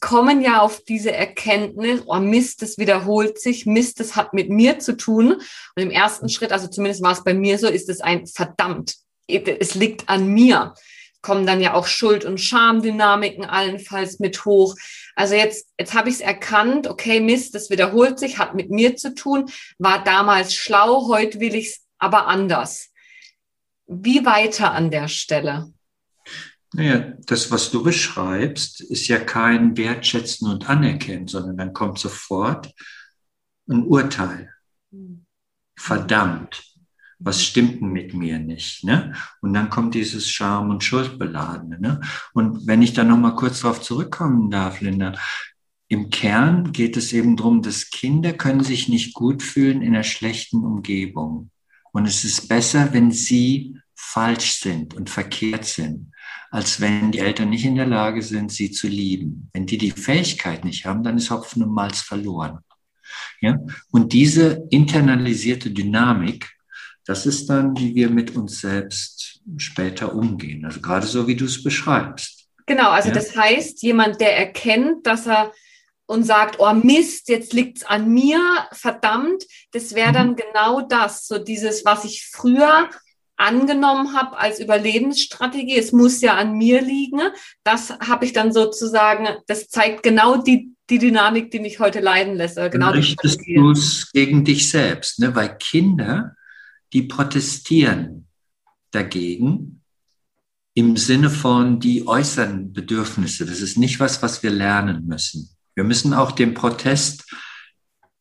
[0.00, 4.78] kommen ja auf diese Erkenntnis, oh Mist, das wiederholt sich, Mist, das hat mit mir
[4.78, 5.34] zu tun.
[5.34, 6.28] Und im ersten.
[6.28, 8.96] Schritt, also zumindest war es bei mir so, ist es ein verdammt,
[9.28, 10.74] es liegt an mir.
[11.22, 14.74] Kommen dann ja auch Schuld- und Schamdynamiken allenfalls mit hoch.
[15.14, 18.96] Also jetzt, jetzt habe ich es erkannt, okay, Mist, das wiederholt sich, hat mit mir
[18.96, 22.89] zu tun, war damals schlau, heute will ich es aber anders.
[23.92, 25.72] Wie weiter an der Stelle?
[26.72, 32.72] Naja, das, was du beschreibst, ist ja kein Wertschätzen und Anerkennen, sondern dann kommt sofort
[33.68, 34.54] ein Urteil.
[35.76, 36.62] Verdammt,
[37.18, 38.84] was stimmt denn mit mir nicht?
[38.84, 39.12] Ne?
[39.40, 41.80] Und dann kommt dieses Scham- und Schuldbeladene.
[41.80, 42.00] Ne?
[42.32, 45.14] Und wenn ich da nochmal kurz darauf zurückkommen darf, Linda,
[45.88, 50.04] im Kern geht es eben darum, dass Kinder können sich nicht gut fühlen in einer
[50.04, 51.50] schlechten Umgebung.
[51.92, 56.10] Und es ist besser, wenn sie falsch sind und verkehrt sind
[56.50, 59.48] als wenn die Eltern nicht in der Lage sind, sie zu lieben.
[59.52, 62.58] Wenn die die Fähigkeit nicht haben, dann ist Hopfen und Malz verloren.
[63.40, 63.58] Ja?
[63.90, 66.50] Und diese internalisierte Dynamik,
[67.06, 70.64] das ist dann, wie wir mit uns selbst später umgehen.
[70.64, 72.48] Also gerade so, wie du es beschreibst.
[72.66, 73.14] Genau, also ja?
[73.14, 75.52] das heißt, jemand, der erkennt, dass er
[76.10, 78.40] und sagt, oh Mist, jetzt liegt's an mir,
[78.72, 80.36] verdammt, das wäre dann mhm.
[80.36, 82.90] genau das, so dieses, was ich früher
[83.36, 87.20] angenommen habe als Überlebensstrategie, es muss ja an mir liegen,
[87.62, 92.34] das habe ich dann sozusagen, das zeigt genau die, die Dynamik, die mich heute leiden
[92.34, 92.56] lässt.
[92.56, 95.32] Genau dann richtest du es gegen dich selbst, ne?
[95.36, 96.34] weil Kinder,
[96.92, 98.26] die protestieren
[98.90, 99.84] dagegen
[100.74, 103.46] im Sinne von, die äußern Bedürfnisse.
[103.46, 105.50] Das ist nicht was, was wir lernen müssen.
[105.74, 107.24] Wir müssen auch den Protest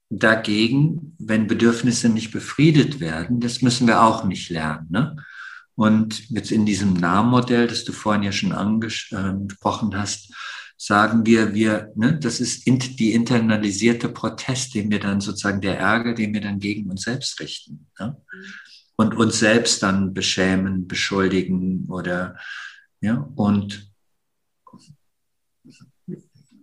[0.09, 4.87] dagegen, wenn Bedürfnisse nicht befriedet werden, das müssen wir auch nicht lernen.
[4.89, 5.15] Ne?
[5.75, 10.33] Und jetzt in diesem Nahmodell, das du vorhin ja schon angesprochen hast,
[10.75, 16.13] sagen wir, wir, ne, das ist die internalisierte Protest, den wir dann sozusagen der Ärger,
[16.13, 17.87] den wir dann gegen uns selbst richten.
[17.99, 18.15] Ne?
[18.95, 22.37] Und uns selbst dann beschämen, beschuldigen oder
[23.01, 23.88] ja, und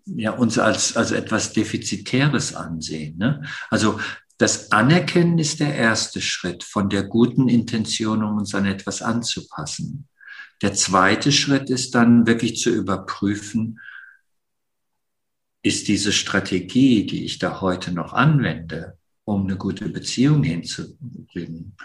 [0.07, 3.19] ja, uns als, als etwas Defizitäres ansehen.
[3.19, 3.43] Ne?
[3.71, 4.01] Also
[4.39, 10.09] das Anerkennen ist der erste Schritt von der guten Intention, um uns an etwas anzupassen.
[10.63, 13.81] Der zweite Schritt ist dann wirklich zu überprüfen,
[15.63, 21.77] ist diese Strategie, die ich da heute noch anwende, um eine gute Beziehung hinzubringen,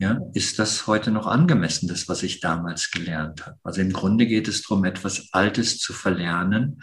[0.00, 3.58] ja, ist das heute noch angemessen, das, was ich damals gelernt habe?
[3.64, 6.80] Also im Grunde geht es darum, etwas Altes zu verlernen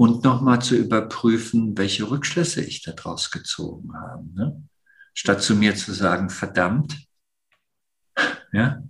[0.00, 4.24] und nochmal zu überprüfen, welche Rückschlüsse ich daraus gezogen habe.
[4.32, 4.62] Ne?
[5.12, 6.96] Statt zu mir zu sagen, verdammt,
[8.50, 8.82] ja,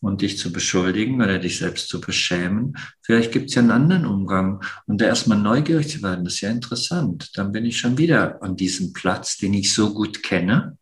[0.00, 2.76] und dich zu beschuldigen oder dich selbst zu beschämen.
[3.00, 6.42] Vielleicht gibt es ja einen anderen Umgang und da erstmal neugierig zu werden, das ist
[6.42, 7.30] ja interessant.
[7.38, 10.76] Dann bin ich schon wieder an diesem Platz, den ich so gut kenne.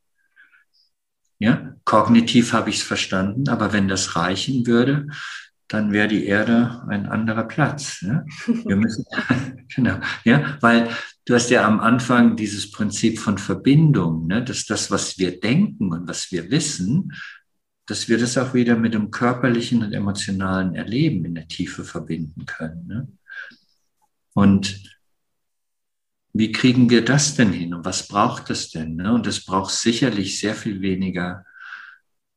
[1.38, 5.06] Ja, kognitiv habe ich es verstanden, aber wenn das reichen würde,
[5.70, 8.00] dann wäre die Erde ein anderer Platz.
[8.00, 8.24] Ja?
[8.46, 9.04] Wir müssen,
[9.74, 10.90] genau, ja, weil
[11.24, 14.44] du hast ja am Anfang dieses Prinzip von Verbindung, ne?
[14.44, 17.12] dass das, was wir denken und was wir wissen,
[17.86, 22.46] dass wir das auch wieder mit dem körperlichen und emotionalen Erleben in der Tiefe verbinden
[22.46, 22.86] können.
[22.86, 23.08] Ne?
[24.32, 24.82] Und
[26.32, 28.94] wie kriegen wir das denn hin und was braucht das denn?
[28.94, 29.12] Ne?
[29.12, 31.44] Und es braucht sicherlich sehr viel weniger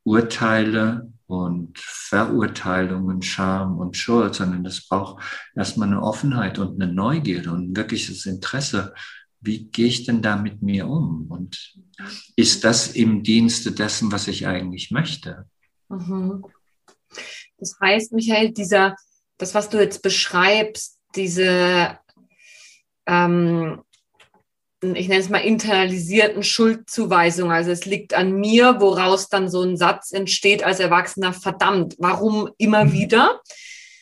[0.03, 5.23] Urteile, und Verurteilungen, Scham und Schuld, sondern es braucht
[5.55, 8.93] erstmal eine Offenheit und eine Neugierde und ein wirkliches Interesse.
[9.39, 11.27] Wie gehe ich denn da mit mir um?
[11.29, 11.75] Und
[12.35, 15.45] ist das im Dienste dessen, was ich eigentlich möchte?
[15.89, 16.45] Mhm.
[17.57, 18.95] Das heißt, Michael, dieser,
[19.37, 21.99] das, was du jetzt beschreibst, diese,
[23.05, 23.81] ähm,
[24.83, 27.51] ich nenne es mal internalisierten Schuldzuweisung.
[27.51, 32.49] Also es liegt an mir, woraus dann so ein Satz entsteht als Erwachsener, verdammt, warum
[32.57, 32.93] immer mhm.
[32.93, 33.41] wieder?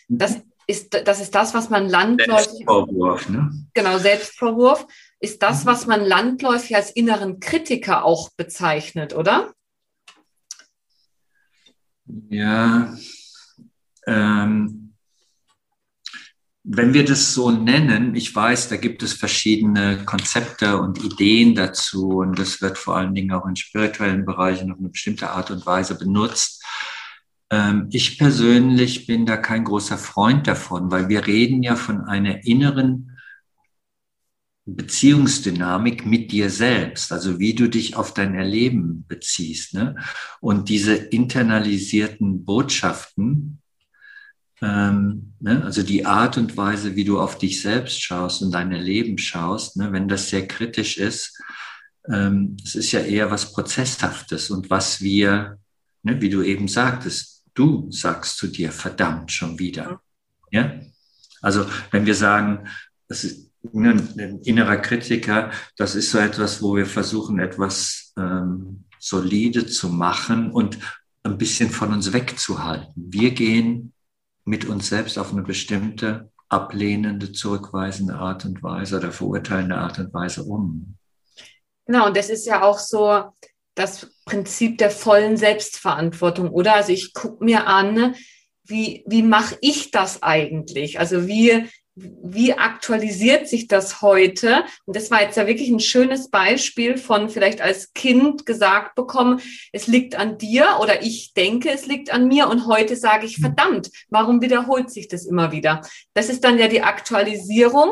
[0.08, 2.46] Das ist, das ist das, was man landläufig.
[2.46, 3.52] Selbstvorwurf, ne?
[3.74, 4.86] Genau, Selbstvorwurf
[5.20, 5.68] ist das, mhm.
[5.68, 9.54] was man landläufig als inneren Kritiker auch bezeichnet, oder?
[12.30, 12.94] Ja,
[14.08, 14.91] ähm,
[16.74, 22.20] wenn wir das so nennen, ich weiß, da gibt es verschiedene Konzepte und Ideen dazu
[22.20, 25.66] und das wird vor allen Dingen auch in spirituellen Bereichen auf eine bestimmte Art und
[25.66, 26.64] Weise benutzt.
[27.50, 32.46] Ähm, ich persönlich bin da kein großer Freund davon, weil wir reden ja von einer
[32.46, 33.18] inneren
[34.66, 39.74] Beziehungsdynamik mit dir selbst, also wie du dich auf dein Erleben beziehst.
[39.74, 39.98] Ne?
[40.40, 43.61] Und diese internalisierten Botschaften,
[44.62, 45.64] ähm, ne?
[45.64, 49.78] also die Art und Weise, wie du auf dich selbst schaust und dein Erleben schaust,
[49.78, 49.92] ne?
[49.92, 51.40] wenn das sehr kritisch ist,
[52.08, 55.60] ähm, es ist ja eher was Prozesshaftes und was wir,
[56.04, 60.02] ne, wie du eben sagtest, du sagst zu dir, verdammt, schon wieder.
[60.52, 60.80] Ja?
[61.42, 62.68] Also wenn wir sagen,
[63.08, 69.68] das ist, ein innerer Kritiker, das ist so etwas, wo wir versuchen, etwas ähm, solide
[69.68, 70.80] zu machen und
[71.22, 72.92] ein bisschen von uns wegzuhalten.
[72.96, 73.94] Wir gehen
[74.46, 80.14] mit uns selbst auf eine bestimmte ablehnende, zurückweisende Art und Weise oder verurteilende Art und
[80.14, 80.98] Weise um.
[81.86, 83.32] Genau, und das ist ja auch so
[83.76, 86.76] das Prinzip der vollen Selbstverantwortung, oder?
[86.76, 88.16] Also ich gucke mir an,
[88.64, 91.00] wie, wie mache ich das eigentlich?
[91.00, 94.64] Also wie, wie aktualisiert sich das heute?
[94.86, 99.42] Und das war jetzt ja wirklich ein schönes Beispiel von vielleicht als Kind gesagt bekommen,
[99.74, 103.38] es liegt an dir oder ich denke, es liegt an mir und heute sage ich,
[103.38, 105.82] verdammt, warum wiederholt sich das immer wieder?
[106.14, 107.92] Das ist dann ja die Aktualisierung,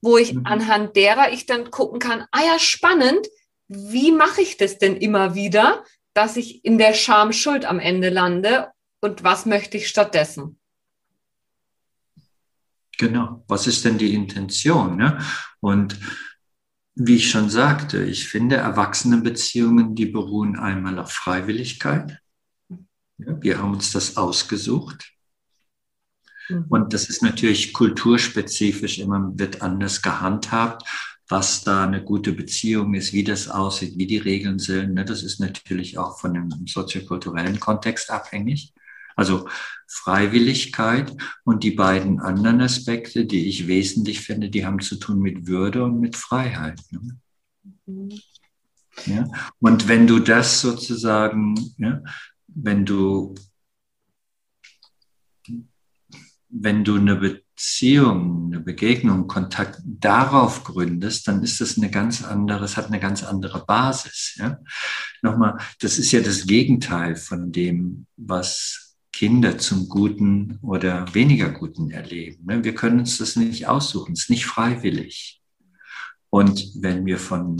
[0.00, 0.46] wo ich mhm.
[0.46, 3.26] anhand derer ich dann gucken kann, ah ja, spannend,
[3.68, 8.10] wie mache ich das denn immer wieder, dass ich in der Scham Schuld am Ende
[8.10, 8.68] lande
[9.00, 10.58] und was möchte ich stattdessen?
[12.98, 13.44] Genau.
[13.48, 14.96] Was ist denn die Intention?
[14.96, 15.18] Ne?
[15.60, 15.98] Und
[16.94, 22.18] wie ich schon sagte, ich finde, Erwachsenenbeziehungen, die beruhen einmal auf Freiwilligkeit.
[23.18, 25.12] Ja, wir haben uns das ausgesucht.
[26.48, 26.66] Mhm.
[26.68, 30.86] Und das ist natürlich kulturspezifisch immer, wird anders gehandhabt,
[31.28, 34.94] was da eine gute Beziehung ist, wie das aussieht, wie die Regeln sind.
[34.94, 35.04] Ne?
[35.04, 38.74] Das ist natürlich auch von dem soziokulturellen Kontext abhängig.
[39.16, 39.48] Also
[39.86, 45.46] Freiwilligkeit und die beiden anderen Aspekte, die ich wesentlich finde, die haben zu tun mit
[45.46, 46.80] Würde und mit Freiheit.
[46.90, 47.18] Ne?
[47.86, 48.20] Mhm.
[49.06, 49.26] Ja?
[49.60, 52.02] Und wenn du das sozusagen, ja,
[52.46, 53.34] wenn du,
[56.48, 62.64] wenn du eine Beziehung, eine Begegnung, Kontakt darauf gründest, dann ist das eine ganz andere,
[62.64, 64.36] es hat eine ganz andere Basis.
[64.36, 64.58] Ja?
[65.22, 71.90] Nochmal, das ist ja das Gegenteil von dem, was Kinder zum Guten oder weniger Guten
[71.90, 72.46] erleben.
[72.46, 72.64] Ne?
[72.64, 75.40] Wir können uns das nicht aussuchen, es ist nicht freiwillig.
[76.30, 77.58] Und wenn wir von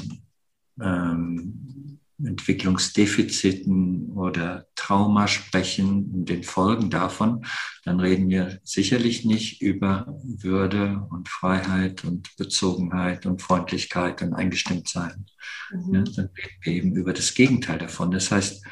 [0.80, 7.44] ähm, Entwicklungsdefiziten oder Trauma sprechen und den Folgen davon,
[7.84, 15.26] dann reden wir sicherlich nicht über Würde und Freiheit und Bezogenheit und Freundlichkeit und Eingestimmtsein.
[15.72, 15.94] Mhm.
[15.94, 18.10] Ja, dann reden wir eben über das Gegenteil davon.
[18.10, 18.64] Das heißt,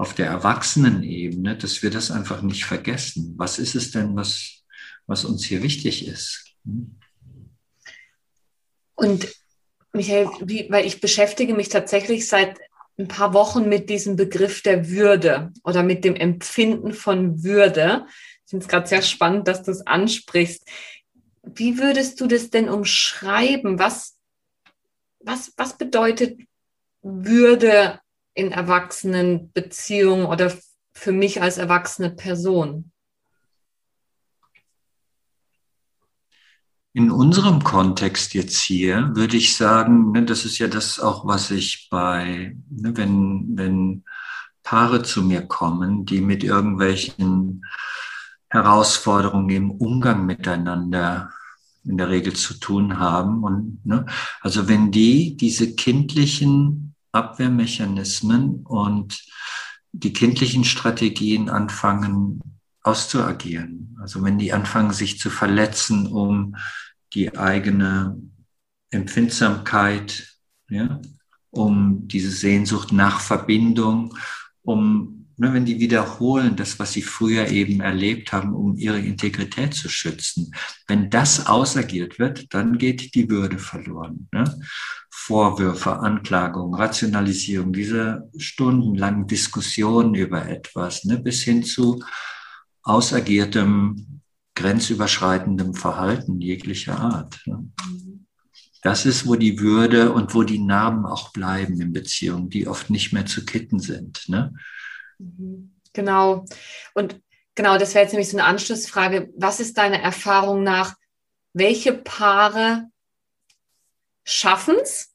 [0.00, 3.34] auf der Erwachsenenebene, dass wir das einfach nicht vergessen.
[3.36, 4.64] Was ist es denn, was,
[5.06, 6.54] was uns hier wichtig ist?
[6.64, 6.98] Hm?
[8.94, 9.28] Und
[9.92, 12.58] Michael, wie, weil ich beschäftige mich tatsächlich seit
[12.98, 18.06] ein paar Wochen mit diesem Begriff der Würde oder mit dem Empfinden von Würde.
[18.46, 20.66] Ich finde es gerade sehr spannend, dass du es ansprichst.
[21.42, 23.78] Wie würdest du das denn umschreiben?
[23.78, 24.16] Was,
[25.18, 26.40] was, was bedeutet
[27.02, 28.00] Würde
[28.34, 30.52] in Erwachsenenbeziehungen oder
[30.92, 32.92] für mich als erwachsene Person?
[36.92, 41.52] In unserem Kontext jetzt hier würde ich sagen, ne, das ist ja das auch, was
[41.52, 44.04] ich bei, ne, wenn, wenn
[44.64, 47.64] Paare zu mir kommen, die mit irgendwelchen
[48.48, 51.32] Herausforderungen im Umgang miteinander
[51.84, 53.44] in der Regel zu tun haben.
[53.44, 54.06] Und ne,
[54.40, 59.24] also wenn die diese kindlichen Abwehrmechanismen und
[59.92, 62.40] die kindlichen Strategien anfangen
[62.82, 63.96] auszuagieren.
[64.00, 66.56] Also wenn die anfangen, sich zu verletzen, um
[67.12, 68.20] die eigene
[68.90, 70.36] Empfindsamkeit,
[70.68, 71.00] ja,
[71.50, 74.16] um diese Sehnsucht nach Verbindung,
[74.62, 79.88] um wenn die wiederholen, das, was sie früher eben erlebt haben, um ihre Integrität zu
[79.88, 80.54] schützen.
[80.86, 84.28] Wenn das ausagiert wird, dann geht die Würde verloren.
[84.32, 84.44] Ne?
[85.10, 92.02] Vorwürfe, Anklagungen, Rationalisierung, diese stundenlangen Diskussionen über etwas, ne, bis hin zu
[92.82, 94.20] ausagiertem,
[94.54, 97.40] grenzüberschreitendem Verhalten jeglicher Art.
[97.46, 97.70] Ne?
[98.82, 102.90] Das ist, wo die Würde und wo die Narben auch bleiben in Beziehungen, die oft
[102.90, 104.28] nicht mehr zu kitten sind.
[104.28, 104.54] Ne?
[105.92, 106.44] Genau.
[106.94, 107.20] Und
[107.54, 109.30] genau, das wäre jetzt nämlich so eine Anschlussfrage.
[109.36, 110.94] Was ist deine Erfahrung nach,
[111.52, 112.86] welche Paare
[114.24, 115.12] schaffen es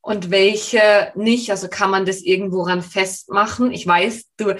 [0.00, 1.50] und welche nicht?
[1.50, 3.70] Also kann man das irgendwo ran festmachen?
[3.70, 4.56] Ich weiß, du,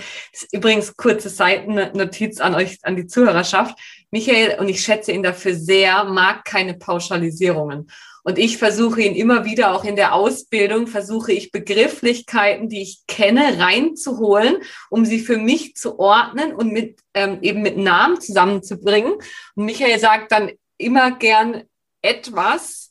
[0.53, 3.79] übrigens kurze Seitennotiz an euch, an die Zuhörerschaft.
[4.11, 7.91] Michael, und ich schätze ihn dafür sehr, mag keine Pauschalisierungen.
[8.25, 13.03] Und ich versuche ihn immer wieder, auch in der Ausbildung, versuche ich Begrifflichkeiten, die ich
[13.09, 14.59] kenne, reinzuholen,
[14.91, 19.15] um sie für mich zu ordnen und mit, ähm, eben mit Namen zusammenzubringen.
[19.55, 21.65] Und Michael sagt dann immer gern
[22.01, 22.91] etwas,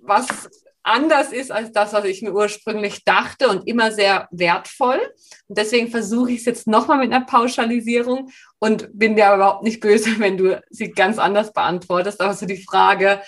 [0.00, 0.48] was
[0.82, 5.00] anders ist als das, was ich mir ursprünglich dachte und immer sehr wertvoll.
[5.48, 9.80] Und deswegen versuche ich es jetzt nochmal mit einer Pauschalisierung und bin dir überhaupt nicht
[9.80, 12.20] böse, wenn du sie ganz anders beantwortest.
[12.20, 13.22] Aber so die Frage,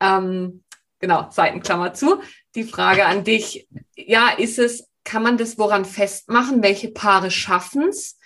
[0.00, 0.62] ähm,
[0.98, 2.20] genau, Seitenklammer zu.
[2.54, 7.88] Die Frage an dich, ja, ist es, kann man das woran festmachen, welche Paare schaffen
[7.88, 8.18] es,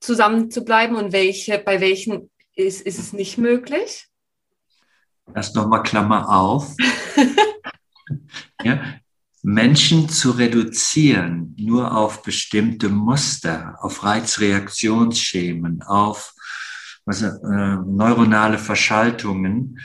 [0.00, 4.06] zusammen zu bleiben und welche, bei welchen ist, ist es nicht möglich?
[5.34, 6.74] Erst nochmal Klammer auf.
[8.62, 8.82] ja,
[9.42, 16.34] Menschen zu reduzieren nur auf bestimmte Muster, auf Reizreaktionsschemen, auf
[17.04, 19.78] was, äh, neuronale Verschaltungen,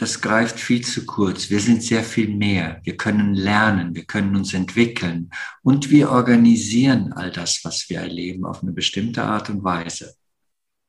[0.00, 1.50] das greift viel zu kurz.
[1.50, 2.80] Wir sind sehr viel mehr.
[2.84, 5.30] Wir können lernen, wir können uns entwickeln
[5.62, 10.14] und wir organisieren all das, was wir erleben, auf eine bestimmte Art und Weise.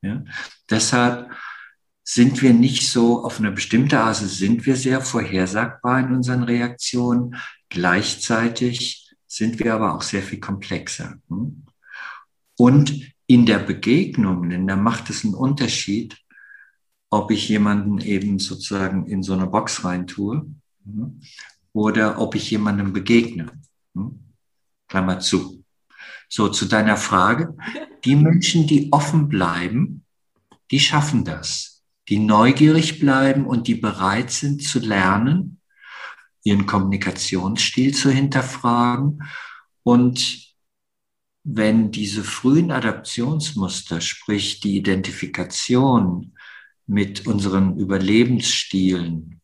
[0.02, 0.24] Ja?
[0.70, 1.30] Deshalb
[2.06, 7.36] sind wir nicht so auf eine bestimmte Art, sind wir sehr vorhersagbar in unseren Reaktionen.
[7.68, 11.16] Gleichzeitig sind wir aber auch sehr viel komplexer.
[11.28, 11.66] Hm?
[12.58, 16.21] Und in der Begegnung, denn da macht es einen Unterschied,
[17.12, 20.46] ob ich jemanden eben sozusagen in so eine Box rein tue
[20.86, 21.22] hm,
[21.74, 23.52] oder ob ich jemandem begegne.
[24.88, 25.64] Klammer zu.
[26.28, 27.56] So, zu deiner Frage.
[28.06, 30.04] Die Menschen, die offen bleiben,
[30.72, 31.84] die schaffen das.
[32.10, 35.62] Die neugierig bleiben und die bereit sind zu lernen,
[36.44, 39.22] ihren Kommunikationsstil zu hinterfragen.
[39.84, 40.56] Und
[41.44, 46.34] wenn diese frühen Adaptionsmuster, sprich die Identifikation,
[46.88, 49.42] mit unseren Überlebensstilen,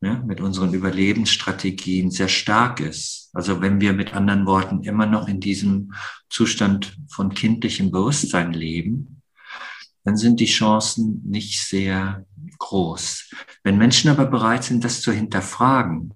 [0.00, 3.30] ja, mit unseren Überlebensstrategien sehr stark ist.
[3.32, 5.92] Also wenn wir mit anderen Worten immer noch in diesem
[6.30, 9.22] Zustand von kindlichem Bewusstsein leben,
[10.04, 12.24] dann sind die Chancen nicht sehr
[12.58, 13.30] groß.
[13.62, 16.14] Wenn Menschen aber bereit sind, das zu hinterfragen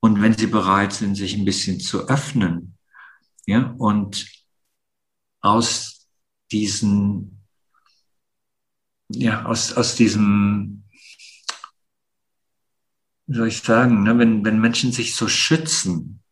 [0.00, 2.76] und wenn sie bereit sind, sich ein bisschen zu öffnen,
[3.46, 4.26] ja, und
[5.40, 6.06] aus
[6.52, 7.37] diesen
[9.08, 10.84] ja, aus, aus diesem,
[13.26, 16.22] wie soll ich sagen, ne, wenn, wenn Menschen sich so schützen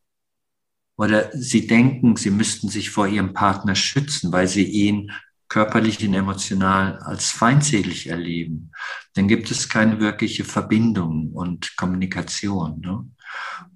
[0.96, 5.10] oder sie denken, sie müssten sich vor ihrem Partner schützen, weil sie ihn
[5.48, 8.72] körperlich und emotional als feindselig erleben,
[9.14, 12.80] dann gibt es keine wirkliche Verbindung und Kommunikation.
[12.80, 13.08] Ne?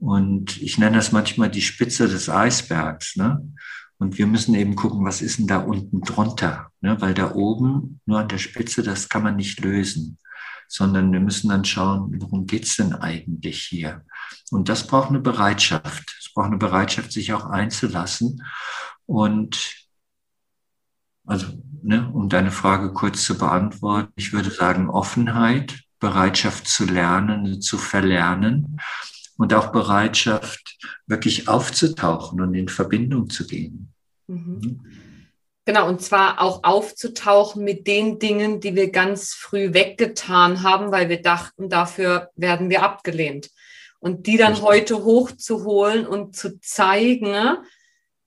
[0.00, 3.16] Und ich nenne das manchmal die Spitze des Eisbergs.
[3.16, 3.52] Ne?
[4.00, 6.72] Und wir müssen eben gucken, was ist denn da unten drunter?
[6.80, 6.98] Ne?
[7.02, 10.18] Weil da oben, nur an der Spitze, das kann man nicht lösen.
[10.68, 14.06] Sondern wir müssen dann schauen, worum geht's denn eigentlich hier?
[14.50, 16.16] Und das braucht eine Bereitschaft.
[16.18, 18.42] Es braucht eine Bereitschaft, sich auch einzulassen.
[19.04, 19.76] Und
[21.26, 21.48] also,
[21.82, 27.76] ne, um deine Frage kurz zu beantworten, ich würde sagen Offenheit, Bereitschaft zu lernen, zu
[27.76, 28.80] verlernen
[29.40, 30.76] und auch Bereitschaft,
[31.06, 33.92] wirklich aufzutauchen und in Verbindung zu gehen.
[34.26, 34.60] Mhm.
[34.62, 34.80] mhm.
[35.66, 41.08] Genau, und zwar auch aufzutauchen mit den Dingen, die wir ganz früh weggetan haben, weil
[41.08, 43.50] wir dachten, dafür werden wir abgelehnt.
[44.00, 44.68] Und die dann Richtig.
[44.68, 47.58] heute hochzuholen und zu zeigen,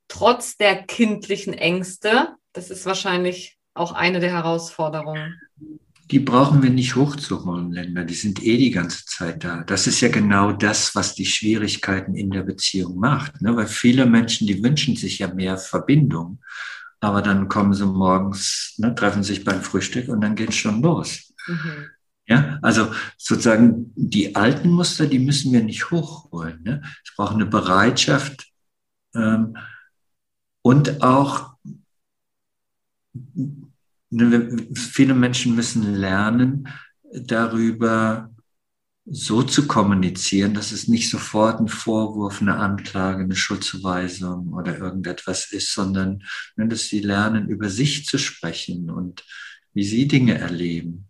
[0.07, 5.39] trotz der kindlichen Ängste, das ist wahrscheinlich auch eine der Herausforderungen
[6.11, 8.03] die brauchen wir nicht hochzuholen, Länder.
[8.03, 9.63] Die sind eh die ganze Zeit da.
[9.63, 13.41] Das ist ja genau das, was die Schwierigkeiten in der Beziehung macht.
[13.41, 13.55] Ne?
[13.55, 16.39] Weil viele Menschen, die wünschen sich ja mehr Verbindung.
[16.99, 21.33] Aber dann kommen sie morgens, ne, treffen sich beim Frühstück und dann geht's schon los.
[21.47, 21.89] Mhm.
[22.25, 26.63] Ja, also sozusagen die alten Muster, die müssen wir nicht hochholen.
[26.63, 26.81] Ne?
[27.03, 28.47] Es braucht eine Bereitschaft
[29.13, 29.57] ähm,
[30.61, 31.55] und auch
[34.75, 36.67] viele Menschen müssen lernen,
[37.11, 38.29] darüber
[39.05, 45.51] so zu kommunizieren, dass es nicht sofort ein Vorwurf, eine Anklage, eine Schuldzuweisung oder irgendetwas
[45.51, 46.23] ist, sondern
[46.55, 49.25] ne, dass sie lernen, über sich zu sprechen und
[49.73, 51.09] wie sie Dinge erleben.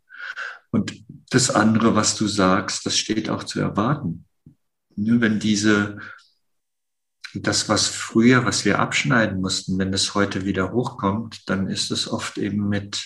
[0.72, 4.26] Und das andere, was du sagst, das steht auch zu erwarten.
[4.95, 5.99] Ne, wenn diese,
[7.36, 12.08] das, was früher, was wir abschneiden mussten, wenn es heute wieder hochkommt, dann ist es
[12.08, 13.04] oft eben mit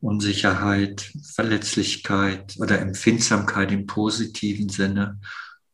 [0.00, 5.20] Unsicherheit, Verletzlichkeit oder Empfindsamkeit im positiven Sinne.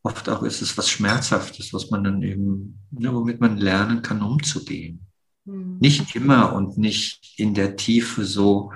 [0.03, 4.23] Oft auch ist es was Schmerzhaftes, was man dann eben, ne, womit man lernen kann,
[4.23, 5.07] umzugehen.
[5.45, 5.79] Mhm.
[5.81, 8.73] Nicht immer und nicht in der Tiefe so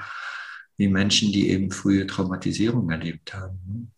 [0.77, 3.93] wie Menschen, die eben frühe Traumatisierung erlebt haben.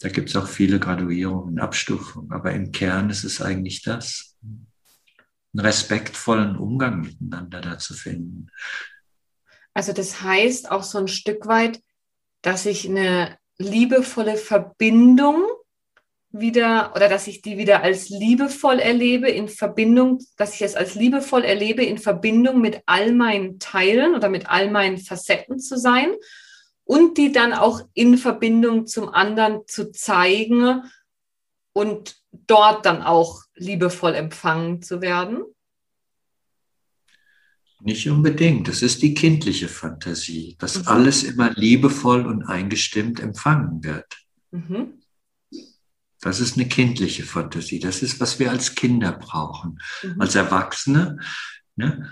[0.00, 4.36] Da gibt es auch viele Graduierungen, Abstufungen, aber im Kern ist es eigentlich das.
[4.42, 8.48] Einen respektvollen Umgang miteinander da zu finden.
[9.72, 11.80] Also das heißt auch so ein Stück weit,
[12.42, 15.44] dass ich eine liebevolle Verbindung
[16.30, 20.94] wieder oder dass ich die wieder als liebevoll erlebe in Verbindung, dass ich es als
[20.94, 26.10] liebevoll erlebe in Verbindung mit all meinen Teilen oder mit all meinen Facetten zu sein
[26.86, 30.82] und die dann auch in Verbindung zum anderen zu zeigen
[31.72, 35.42] und dort dann auch liebevoll empfangen zu werden.
[37.80, 38.68] Nicht unbedingt.
[38.68, 40.88] Das ist die kindliche Fantasie, dass mhm.
[40.88, 44.16] alles immer liebevoll und eingestimmt empfangen wird.
[44.52, 45.02] Mhm.
[46.20, 47.78] Das ist eine kindliche Fantasie.
[47.80, 49.78] Das ist, was wir als Kinder brauchen.
[50.02, 50.20] Mhm.
[50.20, 51.18] Als Erwachsene,
[51.74, 52.10] ne?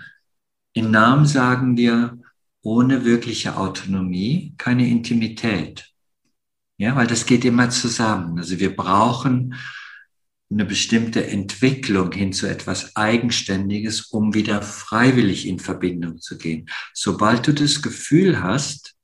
[0.72, 2.18] in Namen sagen wir,
[2.64, 5.90] ohne wirkliche Autonomie keine Intimität.
[6.76, 8.38] Ja, weil das geht immer zusammen.
[8.38, 9.54] Also wir brauchen
[10.50, 16.68] eine bestimmte Entwicklung hin zu etwas Eigenständiges, um wieder freiwillig in Verbindung zu gehen.
[16.92, 18.94] Sobald du das Gefühl hast,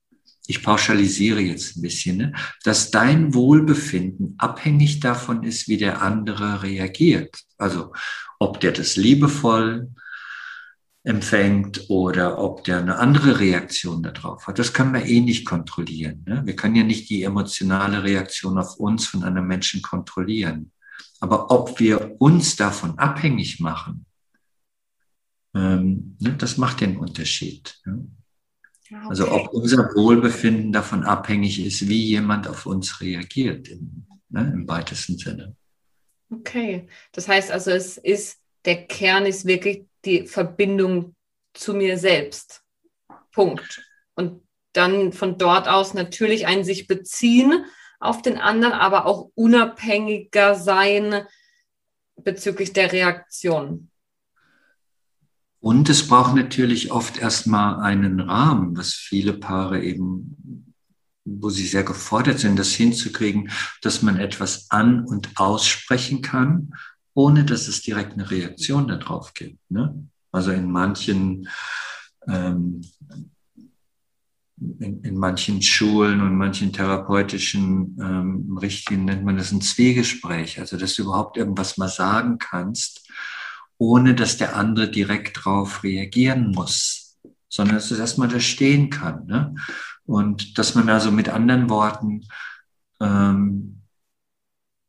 [0.47, 2.33] ich pauschalisiere jetzt ein bisschen, ne,
[2.63, 7.37] dass dein Wohlbefinden abhängig davon ist, wie der andere reagiert.
[7.57, 7.93] Also
[8.39, 9.89] ob der das liebevoll
[11.03, 14.59] empfängt oder ob der eine andere Reaktion darauf hat.
[14.59, 16.23] Das können wir eh nicht kontrollieren.
[16.27, 16.41] Ne?
[16.45, 20.71] Wir können ja nicht die emotionale Reaktion auf uns von einem Menschen kontrollieren.
[21.19, 24.05] Aber ob wir uns davon abhängig machen,
[25.55, 27.79] ähm, ne, das macht den Unterschied.
[27.85, 28.07] Ne?
[28.85, 29.07] Okay.
[29.09, 34.67] Also ob unser Wohlbefinden davon abhängig ist, wie jemand auf uns reagiert, im, ne, im
[34.67, 35.55] weitesten Sinne.
[36.31, 41.15] Okay, das heißt also, es ist, der Kern ist wirklich die Verbindung
[41.53, 42.63] zu mir selbst.
[43.31, 43.85] Punkt.
[44.15, 44.43] Und
[44.73, 47.65] dann von dort aus natürlich ein sich beziehen
[47.99, 51.25] auf den anderen, aber auch unabhängiger sein
[52.15, 53.89] bezüglich der Reaktion.
[55.59, 60.73] Und es braucht natürlich oft erstmal einen Rahmen, was viele Paare eben,
[61.23, 63.51] wo sie sehr gefordert sind, das hinzukriegen,
[63.83, 66.73] dass man etwas an- und aussprechen kann,
[67.13, 69.59] ohne dass es direkt eine Reaktion darauf gibt.
[69.69, 70.07] Ne?
[70.31, 71.47] Also in manchen
[72.27, 72.81] ähm,
[74.79, 80.77] in, in manchen Schulen und manchen therapeutischen ähm, Richtlinien nennt man das ein Zwiegespräch, also
[80.77, 83.09] dass du überhaupt irgendwas mal sagen kannst,
[83.77, 87.17] ohne dass der andere direkt darauf reagieren muss,
[87.49, 89.25] sondern dass es erstmal da stehen kann.
[89.25, 89.55] Ne?
[90.05, 92.27] Und dass man also mit anderen Worten
[92.99, 93.80] ähm,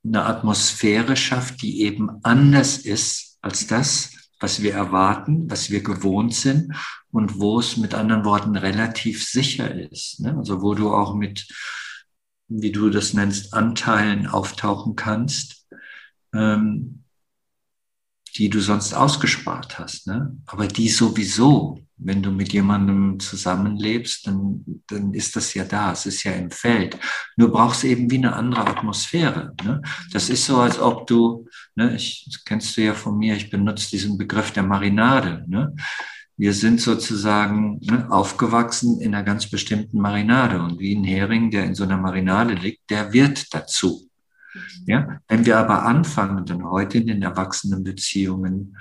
[0.04, 6.34] eine Atmosphäre schafft, die eben anders ist als das, was wir erwarten, was wir gewohnt
[6.34, 6.74] sind
[7.10, 10.20] und wo es mit anderen Worten relativ sicher ist.
[10.20, 10.36] Ne?
[10.36, 11.46] Also wo du auch mit,
[12.48, 15.66] wie du das nennst, Anteilen auftauchen kannst,
[16.34, 17.01] ähm,
[18.36, 20.06] die du sonst ausgespart hast.
[20.06, 20.36] Ne?
[20.46, 26.06] Aber die sowieso, wenn du mit jemandem zusammenlebst, dann, dann ist das ja da, es
[26.06, 26.98] ist ja im Feld.
[27.36, 29.54] Nur brauchst du eben wie eine andere Atmosphäre.
[29.64, 29.82] Ne?
[30.12, 33.50] Das ist so, als ob du, ne, ich, das kennst du ja von mir, ich
[33.50, 35.44] benutze diesen Begriff der Marinade.
[35.46, 35.74] Ne?
[36.36, 41.64] Wir sind sozusagen ne, aufgewachsen in einer ganz bestimmten Marinade und wie ein Hering, der
[41.64, 44.08] in so einer Marinade liegt, der wird dazu.
[44.86, 48.76] Ja, wenn wir aber anfangen, dann heute in den Erwachsenenbeziehungen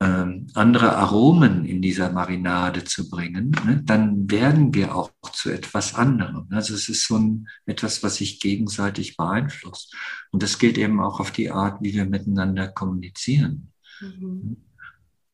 [0.00, 5.94] ähm, andere Aromen in dieser Marinade zu bringen, ne, dann werden wir auch zu etwas
[5.94, 6.46] anderem.
[6.50, 9.94] Also es ist so ein, etwas, was sich gegenseitig beeinflusst.
[10.30, 13.72] Und das gilt eben auch auf die Art, wie wir miteinander kommunizieren.
[14.00, 14.58] Mhm.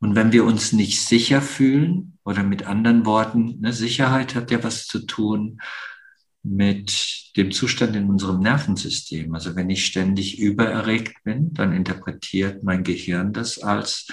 [0.01, 4.65] Und wenn wir uns nicht sicher fühlen, oder mit anderen Worten, ne, Sicherheit hat ja
[4.65, 5.61] was zu tun
[6.45, 9.35] mit dem Zustand in unserem Nervensystem.
[9.35, 14.07] Also wenn ich ständig übererregt bin, dann interpretiert mein Gehirn das als,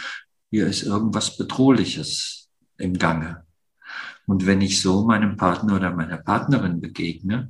[0.50, 3.46] hier ist irgendwas Bedrohliches im Gange.
[4.26, 7.50] Und wenn ich so meinem Partner oder meiner Partnerin begegne,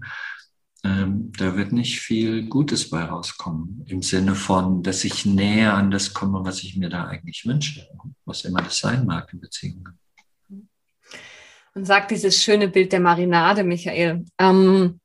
[0.84, 3.84] ähm, da wird nicht viel Gutes bei rauskommen.
[3.86, 7.88] Im Sinne von, dass ich näher an das komme, was ich mir da eigentlich wünsche,
[8.26, 10.01] was immer das sein mag in Beziehungen.
[11.74, 14.26] Und sagt dieses schöne Bild der Marinade, Michael.
[14.38, 15.00] Ähm,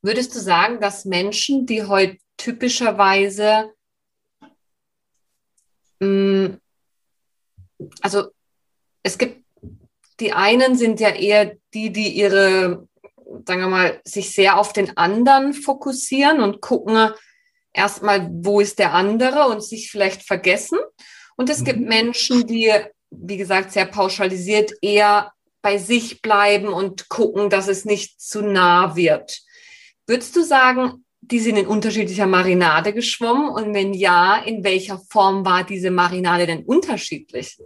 [0.00, 3.72] würdest du sagen, dass Menschen, die heute typischerweise,
[6.00, 6.60] mh, mm,
[8.00, 8.28] also
[9.02, 9.44] es gibt,
[10.20, 12.86] die einen sind ja eher die, die ihre
[13.46, 17.12] sagen wir mal, sich sehr auf den anderen fokussieren und gucken
[17.72, 20.78] erstmal, wo ist der andere und sich vielleicht vergessen.
[21.36, 21.64] Und es mhm.
[21.64, 22.72] gibt Menschen, die,
[23.10, 25.32] wie gesagt, sehr pauschalisiert eher
[25.62, 29.40] bei sich bleiben und gucken, dass es nicht zu nah wird.
[30.06, 33.48] Würdest du sagen, die sind in unterschiedlicher Marinade geschwommen?
[33.48, 37.56] Und wenn ja, in welcher Form war diese Marinade denn unterschiedlich?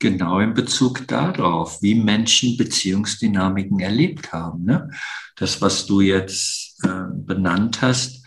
[0.00, 4.64] genau in Bezug darauf, wie Menschen Beziehungsdynamiken erlebt haben.
[4.64, 4.90] Ne?
[5.36, 8.24] Das, was du jetzt äh, benannt hast,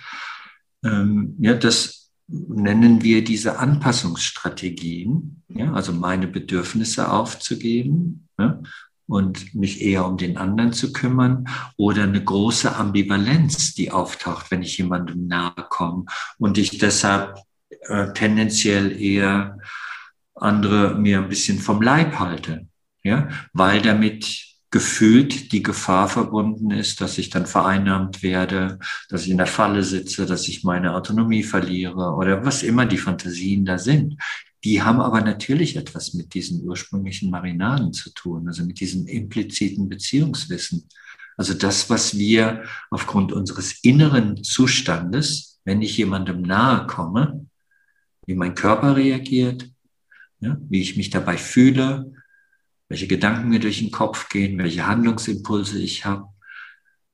[0.86, 8.64] ähm, ja, das nennen wir diese Anpassungsstrategien, ja, also meine Bedürfnisse aufzugeben ne?
[9.08, 11.46] und mich eher um den anderen zu kümmern
[11.78, 16.06] oder eine große Ambivalenz, die auftaucht, wenn ich jemandem nahe komme
[16.38, 17.38] und ich deshalb
[17.82, 19.58] äh, tendenziell eher
[20.36, 22.68] andere mir ein bisschen vom Leib halte,
[23.04, 29.30] ja, weil damit gefühlt die Gefahr verbunden ist, dass ich dann vereinnahmt werde, dass ich
[29.30, 33.78] in der Falle sitze, dass ich meine Autonomie verliere oder was immer die Fantasien da
[33.78, 34.16] sind.
[34.64, 39.90] Die haben aber natürlich etwas mit diesen ursprünglichen Marinaden zu tun, also mit diesem impliziten
[39.90, 40.88] Beziehungswissen.
[41.36, 47.46] Also das, was wir aufgrund unseres inneren Zustandes, wenn ich jemandem nahe komme,
[48.26, 49.70] wie mein Körper reagiert,
[50.40, 52.14] ja, wie ich mich dabei fühle,
[52.88, 56.28] welche Gedanken mir durch den Kopf gehen, welche Handlungsimpulse ich habe.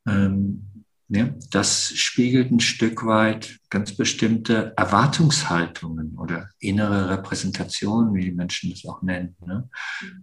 [0.08, 0.69] Ähm,
[1.10, 8.86] das spiegelt ein Stück weit ganz bestimmte Erwartungshaltungen oder innere Repräsentationen, wie die Menschen das
[8.86, 9.36] auch nennen.
[9.46, 9.68] Ne?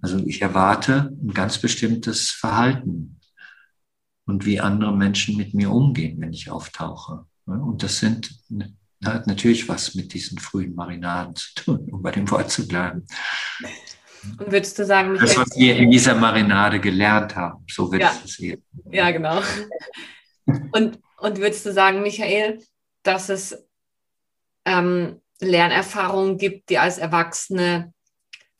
[0.00, 3.18] Also ich erwarte ein ganz bestimmtes Verhalten
[4.26, 7.26] und wie andere Menschen mit mir umgehen, wenn ich auftauche.
[7.46, 7.60] Ne?
[7.60, 8.30] Und das sind
[9.04, 13.06] hat natürlich was mit diesen frühen Marinaden zu tun, um bei dem Wort zu bleiben.
[14.38, 18.02] Und würdest du sagen, Michael, das, was wir in dieser Marinade gelernt haben, so wird
[18.02, 18.12] ja.
[18.24, 18.62] es sehen.
[18.90, 19.40] Ja, genau.
[20.46, 22.62] Und, und würdest du sagen, Michael,
[23.02, 23.64] dass es
[24.64, 27.92] ähm, Lernerfahrungen gibt, die als Erwachsene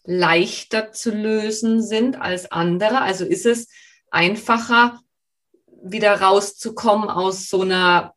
[0.04, 3.00] leichter zu lösen sind als andere?
[3.02, 3.68] Also ist es
[4.10, 5.00] einfacher,
[5.82, 8.16] wieder rauszukommen aus so einer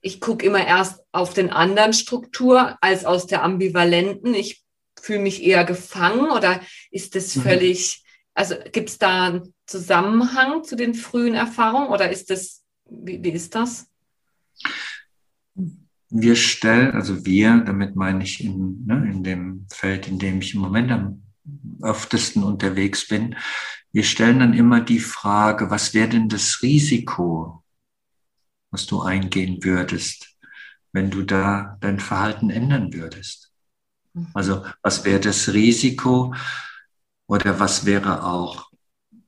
[0.00, 4.34] ich gucke immer erst auf den anderen Struktur als aus der ambivalenten.
[4.34, 4.62] Ich
[5.00, 7.42] fühle mich eher gefangen oder ist das mhm.
[7.42, 13.22] völlig, also gibt es da einen Zusammenhang zu den frühen Erfahrungen oder ist das, wie,
[13.22, 13.86] wie ist das?
[16.10, 20.54] Wir stellen, also wir, damit meine ich in, ne, in dem Feld, in dem ich
[20.54, 21.22] im Moment am
[21.82, 23.36] öftesten unterwegs bin,
[23.92, 27.62] wir stellen dann immer die Frage, was wäre denn das Risiko,
[28.70, 30.36] was du eingehen würdest,
[30.92, 33.52] wenn du da dein Verhalten ändern würdest.
[34.14, 34.28] Mhm.
[34.34, 36.34] Also was wäre das Risiko
[37.26, 38.70] oder was wäre auch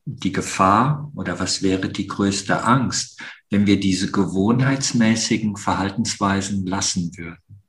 [0.04, 3.20] die Gefahr oder was wäre die größte Angst,
[3.50, 7.62] wenn wir diese gewohnheitsmäßigen Verhaltensweisen lassen würden.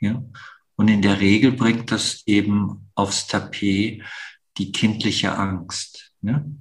[0.00, 0.22] Ja?
[0.76, 4.02] Und in der Regel bringt das eben aufs Tapet
[4.58, 6.12] die kindliche Angst.
[6.20, 6.56] Ne?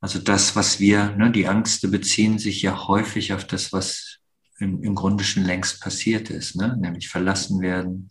[0.00, 4.18] Also das, was wir, ne, die Ängste beziehen sich ja häufig auf das, was
[4.58, 6.76] im, im Grunde schon längst passiert ist, ne?
[6.78, 8.10] nämlich verlassen werden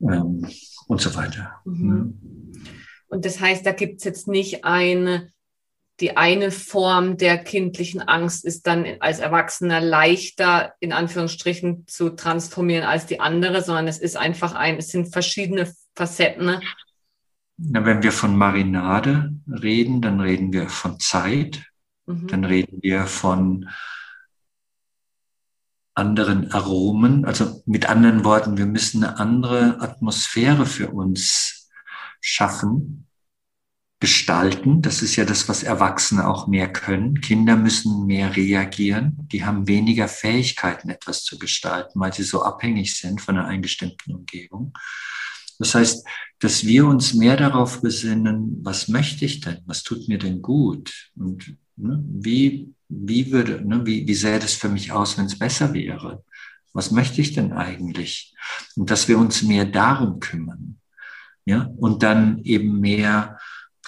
[0.00, 0.46] ähm,
[0.86, 1.60] und so weiter.
[1.64, 1.88] Mhm.
[1.88, 2.14] Ne?
[3.08, 5.32] Und das heißt, da gibt es jetzt nicht eine,
[6.00, 12.84] die eine Form der kindlichen Angst ist dann als Erwachsener leichter in Anführungsstrichen zu transformieren
[12.84, 16.60] als die andere, sondern es ist einfach ein, es sind verschiedene Facetten
[17.60, 21.64] na, wenn wir von Marinade reden, dann reden wir von Zeit,
[22.06, 22.28] mhm.
[22.28, 23.68] dann reden wir von
[25.92, 27.24] anderen Aromen.
[27.24, 31.68] Also mit anderen Worten, wir müssen eine andere Atmosphäre für uns
[32.20, 33.07] schaffen,
[34.00, 34.80] gestalten.
[34.80, 37.20] Das ist ja das, was Erwachsene auch mehr können.
[37.20, 39.16] Kinder müssen mehr reagieren.
[39.32, 44.14] Die haben weniger Fähigkeiten, etwas zu gestalten, weil sie so abhängig sind von einer eingestimmten
[44.14, 44.72] Umgebung.
[45.58, 46.06] Das heißt,
[46.38, 49.58] dass wir uns mehr darauf besinnen, was möchte ich denn?
[49.66, 51.10] Was tut mir denn gut?
[51.16, 55.36] Und ne, wie, wie würde, ne, wie, wie sähe das für mich aus, wenn es
[55.36, 56.24] besser wäre?
[56.72, 58.36] Was möchte ich denn eigentlich?
[58.76, 60.78] Und dass wir uns mehr darum kümmern.
[61.44, 63.38] Ja, und dann eben mehr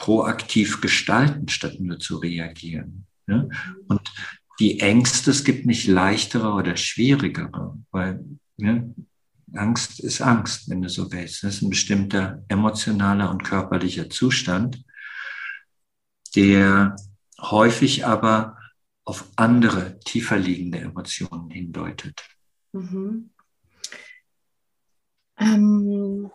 [0.00, 3.06] proaktiv gestalten, statt nur zu reagieren.
[3.26, 3.46] Ja?
[3.86, 4.12] Und
[4.58, 8.24] die Ängste, es gibt nicht leichtere oder schwierigere, weil
[8.56, 8.82] ja,
[9.52, 11.44] Angst ist Angst, wenn du so willst.
[11.44, 14.82] Das ist ein bestimmter emotionaler und körperlicher Zustand,
[16.34, 16.96] der
[17.38, 18.56] häufig aber
[19.04, 22.22] auf andere, tiefer liegende Emotionen hindeutet.
[22.72, 23.30] Mhm.
[25.38, 26.30] Ähm,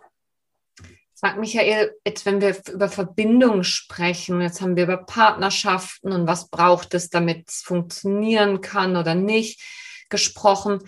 [1.18, 6.50] Sag Michael, jetzt wenn wir über Verbindung sprechen, jetzt haben wir über Partnerschaften und was
[6.50, 9.62] braucht es, damit es funktionieren kann oder nicht
[10.10, 10.80] gesprochen.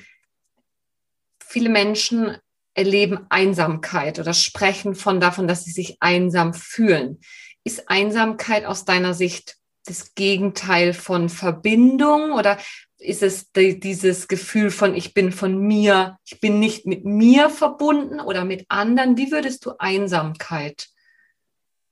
[1.43, 2.37] Viele Menschen
[2.74, 7.20] erleben Einsamkeit oder sprechen von davon, dass sie sich einsam fühlen.
[7.64, 9.57] Ist Einsamkeit aus deiner Sicht
[9.87, 12.59] das Gegenteil von Verbindung oder
[12.99, 17.51] ist es die, dieses Gefühl von, ich bin von mir, ich bin nicht mit mir
[17.51, 19.16] verbunden oder mit anderen?
[19.16, 20.88] Wie würdest du Einsamkeit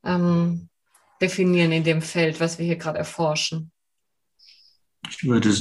[0.04, 0.68] ähm,
[1.20, 3.70] definieren in dem Feld, was wir hier gerade erforschen?
[5.09, 5.54] Ich würde,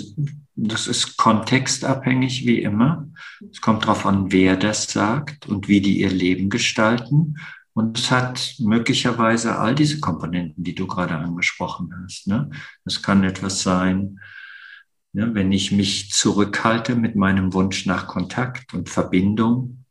[0.56, 3.08] das ist kontextabhängig wie immer.
[3.52, 7.38] Es kommt darauf an, wer das sagt und wie die ihr Leben gestalten.
[7.74, 12.26] Und es hat möglicherweise all diese Komponenten, die du gerade angesprochen hast.
[12.26, 12.50] Ne?
[12.86, 14.20] Es kann etwas sein,
[15.16, 19.86] wenn ich mich zurückhalte mit meinem Wunsch nach Kontakt und Verbindung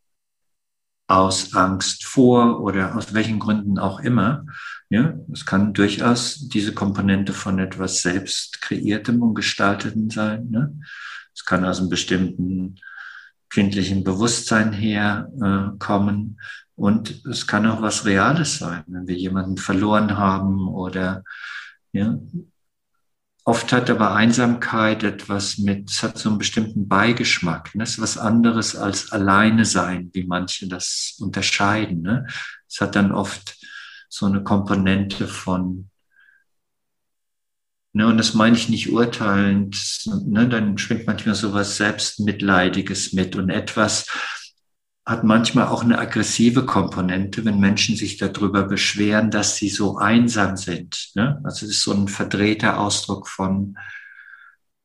[1.07, 4.45] aus Angst vor oder aus welchen Gründen auch immer,
[4.91, 10.51] ja, es kann durchaus diese Komponente von etwas selbst kreiertem und gestaltetem sein.
[10.51, 10.79] Ne?
[11.35, 12.77] Es kann aus einem bestimmten
[13.51, 15.85] kindlichen Bewusstsein her äh,
[16.77, 21.23] und es kann auch was Reales sein, wenn wir jemanden verloren haben oder
[21.93, 22.19] ja,
[23.47, 27.75] Oft hat aber Einsamkeit etwas mit, es hat so einen bestimmten Beigeschmack.
[27.75, 27.83] Ne?
[27.83, 32.01] Es ist was anderes als alleine sein, wie manche das unterscheiden.
[32.01, 32.27] Ne?
[32.67, 33.57] Es hat dann oft
[34.09, 35.91] so eine Komponente von,
[37.93, 39.77] ne, und das meine ich nicht urteilend,
[40.27, 44.07] ne, dann schwingt manchmal so was Selbstmitleidiges mit und etwas,
[45.07, 50.57] hat manchmal auch eine aggressive Komponente, wenn Menschen sich darüber beschweren, dass sie so einsam
[50.57, 51.11] sind.
[51.15, 51.41] Ne?
[51.45, 53.77] Also es ist so ein verdrehter Ausdruck von,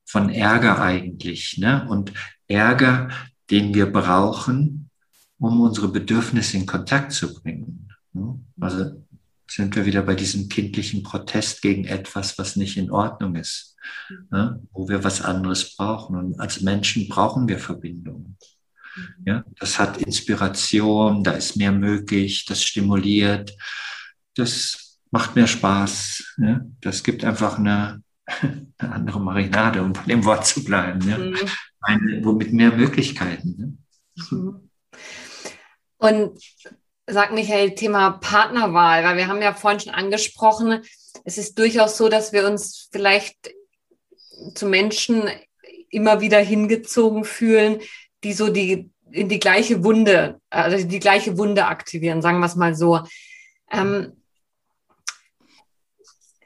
[0.05, 1.57] von Ärger eigentlich.
[1.57, 1.87] Ne?
[1.87, 2.11] Und
[2.47, 3.09] Ärger,
[3.49, 4.89] den wir brauchen,
[5.37, 7.87] um unsere Bedürfnisse in Kontakt zu bringen.
[8.11, 8.41] Ne?
[8.59, 9.05] Also
[9.49, 13.77] sind wir wieder bei diesem kindlichen Protest gegen etwas, was nicht in Ordnung ist,
[14.31, 14.61] ne?
[14.73, 16.17] wo wir was anderes brauchen.
[16.17, 18.35] Und als Menschen brauchen wir Verbindung.
[19.25, 23.55] Ja, das hat Inspiration, da ist mehr möglich, das stimuliert,
[24.35, 26.35] das macht mehr Spaß.
[26.37, 28.03] Ja, das gibt einfach eine,
[28.77, 31.07] eine andere Marinade, um bei dem Wort zu bleiben.
[31.07, 31.37] Ja, mhm.
[31.81, 33.85] eine, womit mehr Möglichkeiten.
[34.15, 34.25] Ja.
[34.37, 34.69] Mhm.
[35.97, 36.39] Und
[37.07, 40.81] sag Michael, Thema Partnerwahl, weil wir haben ja vorhin schon angesprochen,
[41.25, 43.35] es ist durchaus so, dass wir uns vielleicht
[44.55, 45.23] zu Menschen
[45.89, 47.81] immer wieder hingezogen fühlen,
[48.23, 52.55] die so die in die gleiche Wunde, also die gleiche Wunde aktivieren, sagen wir es
[52.55, 53.01] mal so.
[53.71, 54.21] Ähm,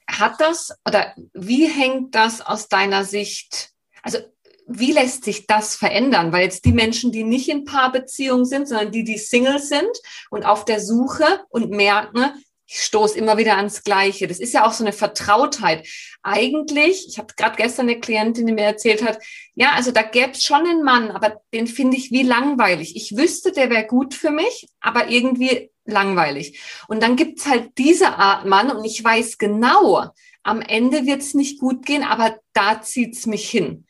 [0.07, 4.19] hat das oder wie hängt das aus deiner Sicht, also
[4.67, 6.31] wie lässt sich das verändern?
[6.31, 9.91] Weil jetzt die Menschen, die nicht in Paarbeziehung sind, sondern die, die Single sind
[10.29, 12.31] und auf der Suche und merken,
[12.73, 14.27] ich stoße immer wieder ans Gleiche.
[14.27, 15.87] Das ist ja auch so eine Vertrautheit.
[16.23, 19.19] Eigentlich, ich habe gerade gestern eine Klientin, die mir erzählt hat,
[19.53, 22.95] ja, also da gäbe es schon einen Mann, aber den finde ich wie langweilig.
[22.95, 26.59] Ich wüsste, der wäre gut für mich, aber irgendwie langweilig.
[26.87, 30.07] Und dann gibt's halt diese Art Mann und ich weiß genau,
[30.41, 33.85] am Ende wird's nicht gut gehen, aber da zieht's mich hin.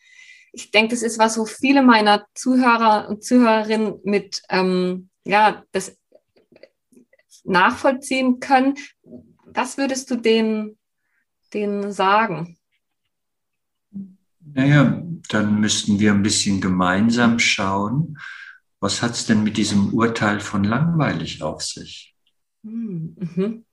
[0.51, 5.97] Ich denke, das ist was, wo viele meiner Zuhörer und Zuhörerinnen mit, ähm, ja, das
[7.43, 8.75] nachvollziehen können.
[9.45, 10.77] Was würdest du denen,
[11.53, 12.57] denen sagen?
[14.39, 18.17] Naja, dann müssten wir ein bisschen gemeinsam schauen,
[18.79, 22.13] was hat es denn mit diesem Urteil von langweilig auf sich?
[22.63, 23.65] Hm, mhm.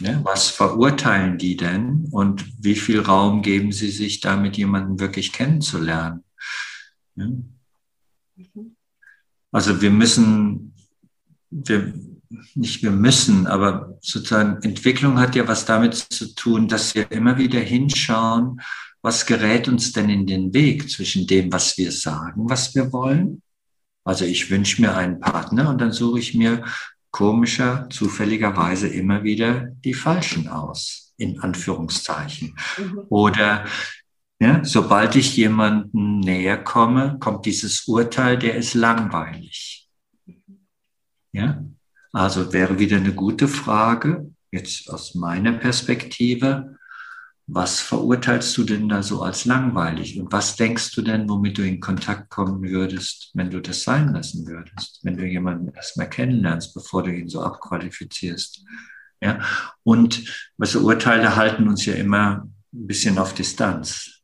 [0.00, 5.32] Ja, was verurteilen die denn und wie viel Raum geben sie sich damit, jemanden wirklich
[5.32, 6.24] kennenzulernen?
[7.14, 7.26] Ja.
[7.26, 8.76] Mhm.
[9.52, 10.74] Also wir müssen,
[11.50, 11.94] wir,
[12.54, 17.38] nicht wir müssen, aber sozusagen Entwicklung hat ja was damit zu tun, dass wir immer
[17.38, 18.60] wieder hinschauen,
[19.02, 23.42] was gerät uns denn in den Weg zwischen dem, was wir sagen, was wir wollen.
[24.04, 26.64] Also ich wünsche mir einen Partner und dann suche ich mir
[27.10, 32.56] komischer, zufälligerweise immer wieder die falschen aus, in Anführungszeichen.
[32.78, 33.02] Mhm.
[33.08, 33.66] Oder
[34.40, 39.88] ja, sobald ich jemanden näher komme, kommt dieses Urteil, der ist langweilig.
[41.32, 41.64] Ja,
[42.12, 46.76] also wäre wieder eine gute Frage, jetzt aus meiner Perspektive,
[47.46, 50.18] was verurteilst du denn da so als langweilig?
[50.20, 54.12] Und was denkst du denn, womit du in Kontakt kommen würdest, wenn du das sein
[54.12, 55.00] lassen würdest?
[55.02, 58.64] Wenn du jemanden erstmal kennenlernst, bevor du ihn so abqualifizierst.
[59.20, 59.40] Ja?
[59.82, 64.20] Und was Urteile halten uns ja immer ein bisschen auf Distanz.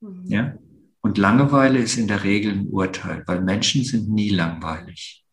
[0.00, 0.24] Mhm.
[0.26, 0.54] Ja?
[1.00, 5.24] Und Langeweile ist in der Regel ein Urteil, weil Menschen sind nie langweilig.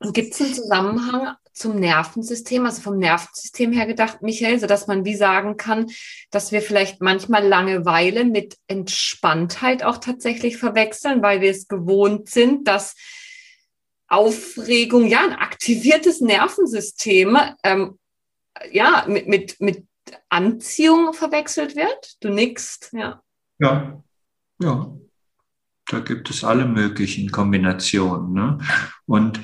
[0.00, 4.86] Und gibt es einen Zusammenhang zum Nervensystem, also vom Nervensystem her gedacht, Michael, so dass
[4.86, 5.90] man wie sagen kann,
[6.30, 12.68] dass wir vielleicht manchmal Langeweile mit Entspanntheit auch tatsächlich verwechseln, weil wir es gewohnt sind,
[12.68, 12.94] dass
[14.06, 17.98] Aufregung, ja, ein aktiviertes Nervensystem, ähm,
[18.70, 19.84] ja, mit, mit, mit
[20.28, 22.16] Anziehung verwechselt wird.
[22.20, 23.22] Du nickst, ja.
[23.58, 24.02] Ja,
[24.60, 24.96] ja.
[25.90, 28.32] Da gibt es alle möglichen Kombinationen.
[28.32, 28.58] Ne?
[29.06, 29.40] Und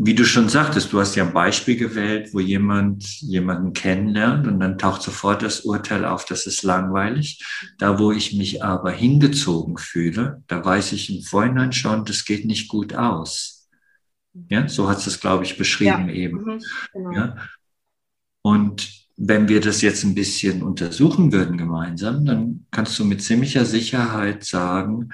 [0.00, 4.60] wie du schon sagtest, du hast ja ein Beispiel gewählt, wo jemand jemanden kennenlernt und
[4.60, 7.44] dann taucht sofort das Urteil auf, das ist langweilig.
[7.78, 12.46] Da, wo ich mich aber hingezogen fühle, da weiß ich im Vorhinein schon, das geht
[12.46, 13.68] nicht gut aus.
[14.48, 16.14] Ja, so hat es, glaube ich, beschrieben ja.
[16.14, 16.44] eben.
[16.44, 16.60] Mhm,
[16.92, 17.12] genau.
[17.12, 17.36] Ja.
[18.42, 23.64] Und wenn wir das jetzt ein bisschen untersuchen würden gemeinsam, dann kannst du mit ziemlicher
[23.64, 25.08] Sicherheit sagen,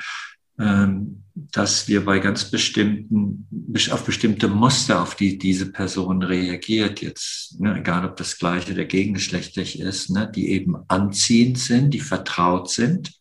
[0.57, 3.49] dass wir bei ganz bestimmten,
[3.91, 8.85] auf bestimmte Muster, auf die diese Person reagiert, jetzt, ne, egal ob das gleiche oder
[8.85, 13.19] gegengeschlechtlich ist, ne, die eben anziehend sind, die vertraut sind.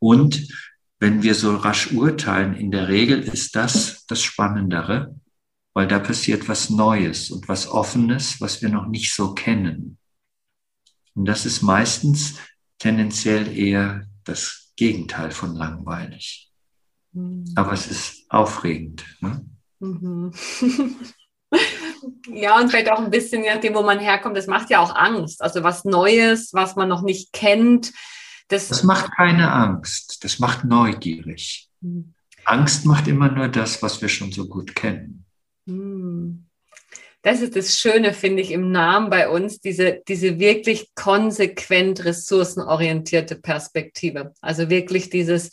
[0.00, 0.48] Und
[0.98, 5.14] wenn wir so rasch urteilen, in der Regel ist das das Spannendere,
[5.74, 9.98] weil da passiert was Neues und was Offenes, was wir noch nicht so kennen.
[11.14, 12.34] Und das ist meistens
[12.80, 16.47] tendenziell eher das Gegenteil von langweilig.
[17.54, 19.04] Aber es ist aufregend.
[19.20, 19.44] Ne?
[19.80, 20.32] Mhm.
[22.32, 24.94] ja, und vielleicht auch ein bisschen, je nachdem, wo man herkommt, das macht ja auch
[24.94, 25.42] Angst.
[25.42, 27.92] Also was Neues, was man noch nicht kennt.
[28.48, 31.68] Das, das macht keine Angst, das macht neugierig.
[31.80, 32.14] Mhm.
[32.44, 35.26] Angst macht immer nur das, was wir schon so gut kennen.
[35.66, 36.46] Mhm.
[37.22, 43.36] Das ist das Schöne, finde ich, im Namen bei uns, diese, diese wirklich konsequent ressourcenorientierte
[43.36, 44.32] Perspektive.
[44.40, 45.50] Also wirklich dieses,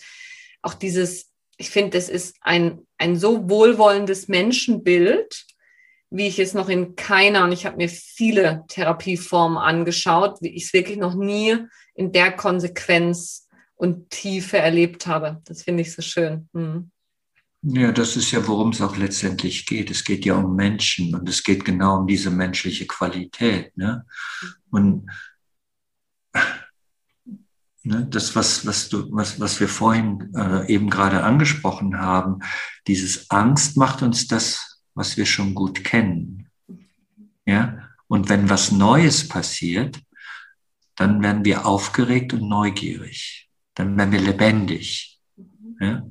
[0.61, 5.45] auch dieses ich finde, das ist ein, ein so wohlwollendes Menschenbild,
[6.09, 10.65] wie ich es noch in keiner, und ich habe mir viele Therapieformen angeschaut, wie ich
[10.65, 11.57] es wirklich noch nie
[11.93, 15.41] in der Konsequenz und Tiefe erlebt habe.
[15.45, 16.49] Das finde ich so schön.
[16.53, 16.91] Hm.
[17.67, 19.89] Ja, das ist ja, worum es auch letztendlich geht.
[19.89, 23.75] Es geht ja um Menschen und es geht genau um diese menschliche Qualität.
[23.75, 24.05] Ne?
[24.69, 25.09] Und
[27.88, 32.39] Ne, das, was, was, du, was, was wir vorhin äh, eben gerade angesprochen haben,
[32.88, 36.49] dieses Angst macht uns das, was wir schon gut kennen.
[37.45, 37.77] Ja?
[38.07, 40.01] Und wenn was Neues passiert,
[40.95, 43.51] dann werden wir aufgeregt und neugierig.
[43.75, 45.19] Dann werden wir lebendig.
[45.79, 46.07] Ja?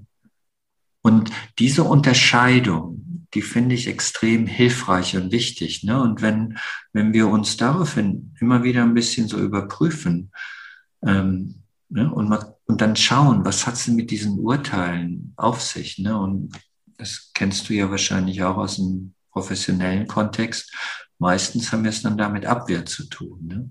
[1.02, 5.82] Und diese Unterscheidung, die finde ich extrem hilfreich und wichtig.
[5.82, 6.00] Ne?
[6.00, 6.56] Und wenn,
[6.92, 10.30] wenn wir uns daraufhin immer wieder ein bisschen so überprüfen,
[11.04, 11.63] ähm,
[11.94, 12.12] Ne?
[12.12, 16.00] Und, mal, und dann schauen, was hat es mit diesen Urteilen auf sich?
[16.00, 16.18] Ne?
[16.18, 16.50] Und
[16.98, 20.74] das kennst du ja wahrscheinlich auch aus dem professionellen Kontext.
[21.20, 23.46] Meistens haben wir es dann damit Abwehr zu tun.
[23.46, 23.70] Ne?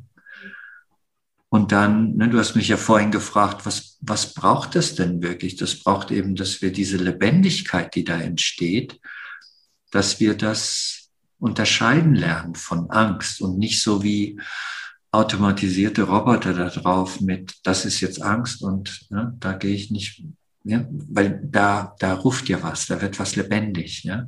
[1.50, 5.58] Und dann, ne, du hast mich ja vorhin gefragt, was, was braucht es denn wirklich?
[5.58, 9.02] Das braucht eben, dass wir diese Lebendigkeit, die da entsteht,
[9.92, 11.10] dass wir das
[11.40, 14.40] unterscheiden lernen von Angst und nicht so wie,
[15.14, 20.24] automatisierte Roboter da drauf mit, das ist jetzt Angst und ne, da gehe ich nicht,
[20.64, 24.28] ja, weil da, da ruft ja was, da wird was lebendig, ja.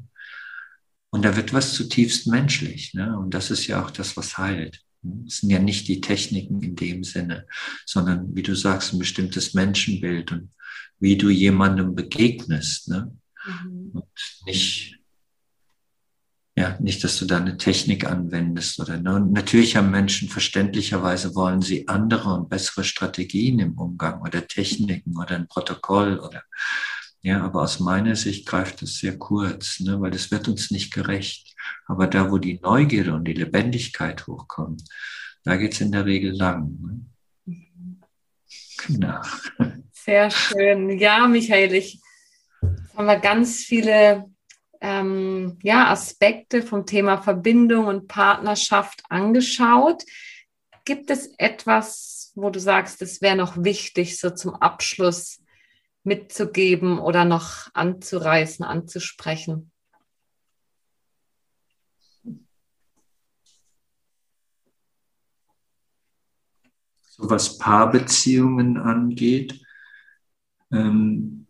[1.10, 3.18] Und da wird was zutiefst menschlich, ne?
[3.18, 4.82] Und das ist ja auch das, was heilt.
[5.26, 7.48] Es sind ja nicht die Techniken in dem Sinne,
[7.86, 10.52] sondern wie du sagst, ein bestimmtes Menschenbild und
[11.00, 13.16] wie du jemandem begegnest, ne?
[13.48, 13.92] Mhm.
[13.94, 14.06] Und
[14.46, 15.00] nicht
[16.58, 19.16] ja, nicht, dass du da eine Technik anwendest oder ne?
[19.16, 25.18] Und natürlich haben Menschen verständlicherweise wollen sie andere und bessere Strategien im Umgang oder Techniken
[25.18, 26.44] oder ein Protokoll oder
[27.22, 30.94] ja, aber aus meiner Sicht greift es sehr kurz, ne, weil es wird uns nicht
[30.94, 31.56] gerecht.
[31.88, 34.78] Aber da, wo die Neugierde und die Lebendigkeit hochkommen,
[35.44, 37.10] da geht's in der Regel lang.
[37.46, 37.58] Ne?
[38.86, 39.22] Genau.
[39.92, 41.00] Sehr schön.
[41.00, 42.00] Ja, Michael, ich
[42.96, 44.26] haben wir ganz viele
[44.86, 50.04] ähm, ja, Aspekte vom Thema Verbindung und Partnerschaft angeschaut.
[50.86, 55.42] Gibt es etwas, wo du sagst, es wäre noch wichtig, so zum Abschluss
[56.04, 59.72] mitzugeben oder noch anzureißen, anzusprechen?
[67.10, 69.60] So was Paarbeziehungen angeht,
[70.72, 71.48] ähm,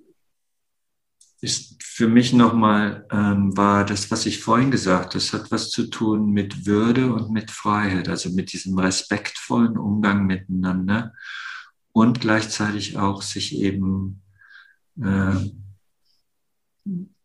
[1.41, 5.69] ist für mich nochmal, ähm, war das, was ich vorhin gesagt habe, das hat was
[5.69, 11.13] zu tun mit Würde und mit Freiheit, also mit diesem respektvollen Umgang miteinander
[11.93, 14.21] und gleichzeitig auch sich eben
[15.01, 15.35] äh,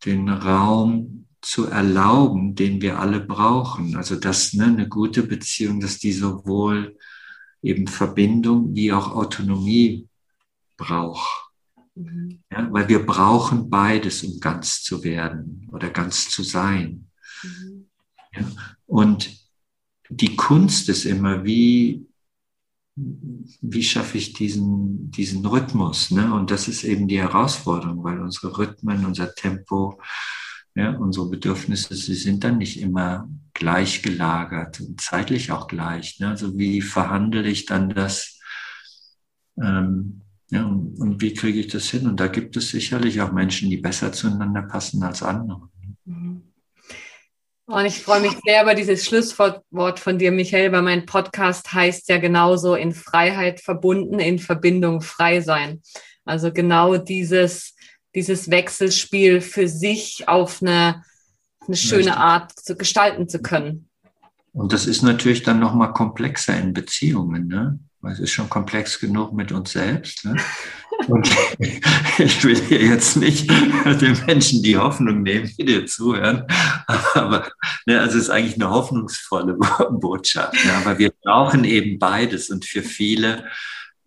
[0.05, 3.97] den Raum zu erlauben, den wir alle brauchen.
[3.97, 6.97] Also dass ne, eine gute Beziehung, dass die sowohl
[7.61, 10.07] eben Verbindung wie auch Autonomie
[10.77, 11.50] braucht.
[12.03, 12.39] Mhm.
[12.51, 17.07] Ja, weil wir brauchen beides, um ganz zu werden oder ganz zu sein.
[17.43, 17.87] Mhm.
[18.33, 18.51] Ja,
[18.85, 19.29] und
[20.09, 22.05] die Kunst ist immer, wie,
[22.95, 26.11] wie schaffe ich diesen, diesen Rhythmus?
[26.11, 26.33] Ne?
[26.33, 30.01] Und das ist eben die Herausforderung, weil unsere Rhythmen, unser Tempo,
[30.75, 36.19] ja, unsere Bedürfnisse, sie sind dann nicht immer gleich gelagert und zeitlich auch gleich.
[36.19, 36.29] Ne?
[36.29, 38.39] Also wie verhandle ich dann das?
[39.61, 40.20] Ähm,
[40.51, 42.05] ja, und, und, wie kriege ich das hin?
[42.05, 45.69] Und da gibt es sicherlich auch Menschen, die besser zueinander passen als andere.
[46.05, 46.43] Mhm.
[47.67, 52.09] Und ich freue mich sehr über dieses Schlusswort von dir, Michael, weil mein Podcast heißt
[52.09, 55.81] ja genauso in Freiheit verbunden, in Verbindung frei sein.
[56.25, 57.73] Also genau dieses,
[58.13, 61.05] dieses Wechselspiel für sich auf eine,
[61.65, 62.17] eine schöne.
[62.17, 63.89] Art zu gestalten zu können.
[64.51, 67.79] Und das ist natürlich dann nochmal komplexer in Beziehungen, ne?
[68.01, 70.25] Weil es ist schon komplex genug mit uns selbst.
[70.25, 70.35] Ne?
[71.07, 71.29] Und
[72.17, 76.45] ich will hier jetzt nicht den Menschen die Hoffnung nehmen, die dir zuhören.
[77.13, 77.51] Aber
[77.85, 79.57] ne, also es ist eigentlich eine hoffnungsvolle
[79.91, 80.53] Botschaft.
[80.65, 80.73] Ne?
[80.73, 82.49] Aber wir brauchen eben beides.
[82.49, 83.45] Und für viele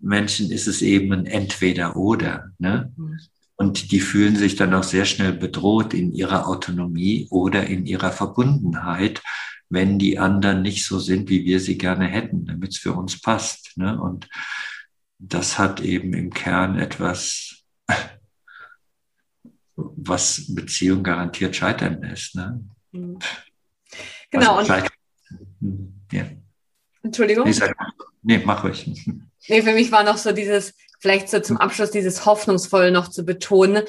[0.01, 2.51] Menschen ist es eben ein Entweder-Oder.
[2.59, 2.93] Ne?
[3.57, 8.11] Und die fühlen sich dann auch sehr schnell bedroht in ihrer Autonomie oder in ihrer
[8.11, 9.23] Verbundenheit,
[9.71, 13.21] wenn die anderen nicht so sind, wie wir sie gerne hätten, damit es für uns
[13.21, 13.77] passt.
[13.77, 14.01] Ne?
[14.01, 14.29] Und
[15.19, 17.65] das hat eben im Kern etwas,
[19.75, 22.35] was Beziehung garantiert scheitern lässt.
[22.37, 22.65] Ne?
[22.93, 23.19] Mhm.
[24.31, 24.57] Genau.
[24.57, 24.75] Also,
[26.13, 26.25] ja.
[27.03, 27.49] Entschuldigung.
[27.49, 27.73] Nee,
[28.23, 29.07] nee, mach ruhig.
[29.49, 33.25] Nee, für mich war noch so dieses, vielleicht so zum Abschluss dieses Hoffnungsvoll noch zu
[33.25, 33.85] betonen.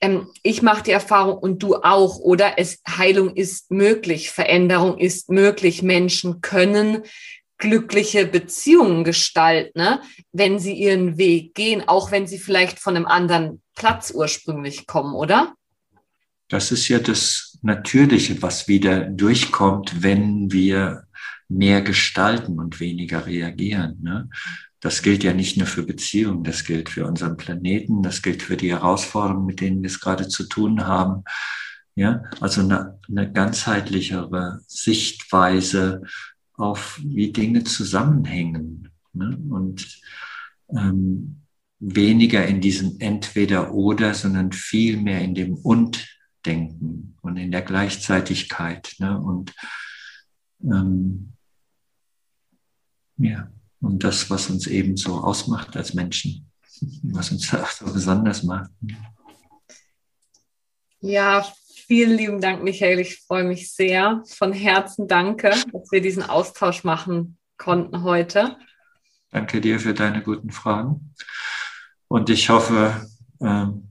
[0.00, 2.58] Ähm, ich mache die Erfahrung und du auch, oder?
[2.58, 5.82] Es, Heilung ist möglich, Veränderung ist möglich.
[5.82, 7.02] Menschen können
[7.58, 10.00] glückliche Beziehungen gestalten, ne?
[10.32, 15.14] wenn sie ihren Weg gehen, auch wenn sie vielleicht von einem anderen Platz ursprünglich kommen,
[15.14, 15.54] oder?
[16.48, 21.04] Das ist ja das Natürliche, was wieder durchkommt, wenn wir
[21.48, 23.98] mehr gestalten und weniger reagieren.
[24.02, 24.28] Ne?
[24.80, 28.56] Das gilt ja nicht nur für Beziehungen, das gilt für unseren Planeten, das gilt für
[28.56, 31.24] die Herausforderungen, mit denen wir es gerade zu tun haben.
[31.94, 36.02] Ja, also eine, eine ganzheitlichere Sichtweise
[36.52, 38.90] auf, wie Dinge zusammenhängen.
[39.14, 39.38] Ne?
[39.48, 40.00] Und
[40.68, 41.42] ähm,
[41.78, 48.94] weniger in diesem Entweder-Oder, sondern viel mehr in dem Und-Denken und in der Gleichzeitigkeit.
[48.98, 49.18] Ne?
[49.18, 49.54] Und
[50.62, 51.32] ähm,
[53.16, 53.50] ja.
[53.80, 56.50] Und das, was uns eben so ausmacht als Menschen,
[57.02, 58.70] was uns auch so besonders macht.
[61.00, 61.46] Ja,
[61.86, 63.00] vielen lieben Dank, Michael.
[63.00, 64.22] Ich freue mich sehr.
[64.26, 68.56] Von Herzen danke, dass wir diesen Austausch machen konnten heute.
[69.30, 71.14] Danke dir für deine guten Fragen.
[72.08, 73.06] Und ich hoffe,
[73.40, 73.90] ähm,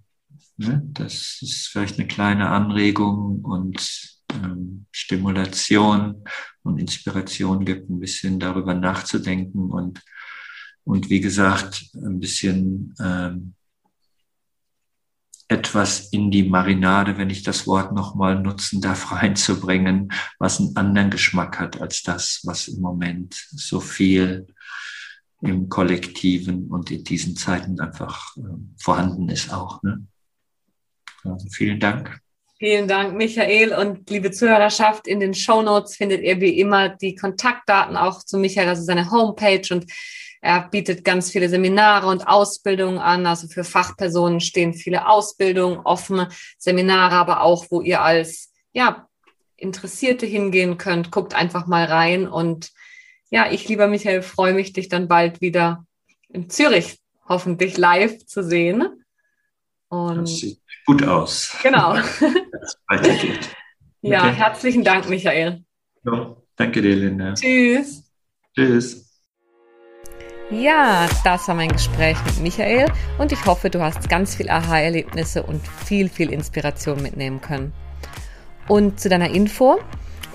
[0.57, 6.23] ne, das ist vielleicht eine kleine Anregung und ähm, Stimulation
[6.65, 10.01] und Inspiration gibt, ein bisschen darüber nachzudenken und,
[10.83, 13.53] und wie gesagt, ein bisschen ähm,
[15.47, 21.11] etwas in die Marinade, wenn ich das Wort nochmal nutzen darf, reinzubringen, was einen anderen
[21.11, 24.47] Geschmack hat als das, was im Moment so viel
[25.41, 28.41] im Kollektiven und in diesen Zeiten einfach äh,
[28.77, 29.83] vorhanden ist auch.
[29.83, 30.07] Ne?
[31.23, 32.24] Also vielen Dank.
[32.57, 33.73] Vielen Dank, Michael.
[33.73, 38.37] Und liebe Zuhörerschaft, in den Show Notes findet ihr wie immer die Kontaktdaten auch zu
[38.37, 39.67] Michael, also seine Homepage.
[39.71, 39.91] Und
[40.41, 43.25] er bietet ganz viele Seminare und Ausbildungen an.
[43.25, 49.09] Also für Fachpersonen stehen viele Ausbildungen, offene Seminare, aber auch, wo ihr als, ja,
[49.57, 51.11] Interessierte hingehen könnt.
[51.11, 52.25] Guckt einfach mal rein.
[52.25, 52.71] Und
[53.29, 55.85] ja, ich, lieber Michael, freue mich, dich dann bald wieder
[56.29, 58.94] in Zürich hoffentlich live zu sehen.
[59.89, 61.55] Und das sieht gut aus.
[61.63, 61.95] Genau.
[62.87, 63.49] weitergeht.
[64.01, 64.33] Ja, okay.
[64.33, 65.63] herzlichen Dank, Michael.
[66.03, 67.33] Ja, danke dir, Linda.
[67.33, 68.03] Tschüss.
[68.55, 69.05] Tschüss.
[70.51, 75.41] Ja, das war mein Gespräch mit Michael und ich hoffe, du hast ganz viel Aha-Erlebnisse
[75.41, 77.73] und viel, viel Inspiration mitnehmen können.
[78.67, 79.79] Und zu deiner Info,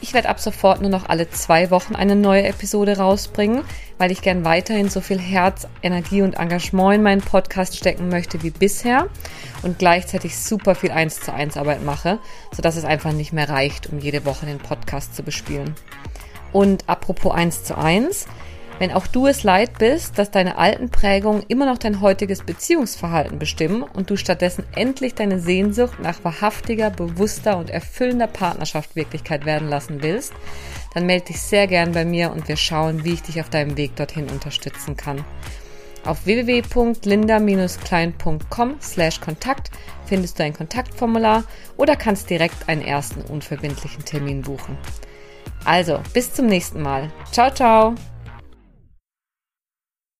[0.02, 3.62] Ich werde ab sofort nur noch alle zwei Wochen eine neue Episode rausbringen,
[3.98, 8.42] weil ich gern weiterhin so viel Herz, Energie und Engagement in meinen Podcast stecken möchte
[8.42, 9.08] wie bisher
[9.62, 12.18] und gleichzeitig super viel 1 zu 1 Arbeit mache,
[12.50, 15.74] sodass es einfach nicht mehr reicht, um jede Woche den Podcast zu bespielen.
[16.52, 18.26] Und apropos 1 zu 1,
[18.80, 23.38] wenn auch du es leid bist, dass deine alten Prägungen immer noch dein heutiges Beziehungsverhalten
[23.38, 29.68] bestimmen und du stattdessen endlich deine Sehnsucht nach wahrhaftiger, bewusster und erfüllender Partnerschaft Wirklichkeit werden
[29.68, 30.32] lassen willst,
[30.94, 33.76] dann melde dich sehr gern bei mir und wir schauen, wie ich dich auf deinem
[33.76, 35.26] Weg dorthin unterstützen kann.
[36.06, 39.70] Auf www.linda-klein.com slash Kontakt
[40.06, 41.44] findest du ein Kontaktformular
[41.76, 44.78] oder kannst direkt einen ersten unverbindlichen Termin buchen.
[45.66, 47.12] Also, bis zum nächsten Mal.
[47.30, 47.94] Ciao, ciao!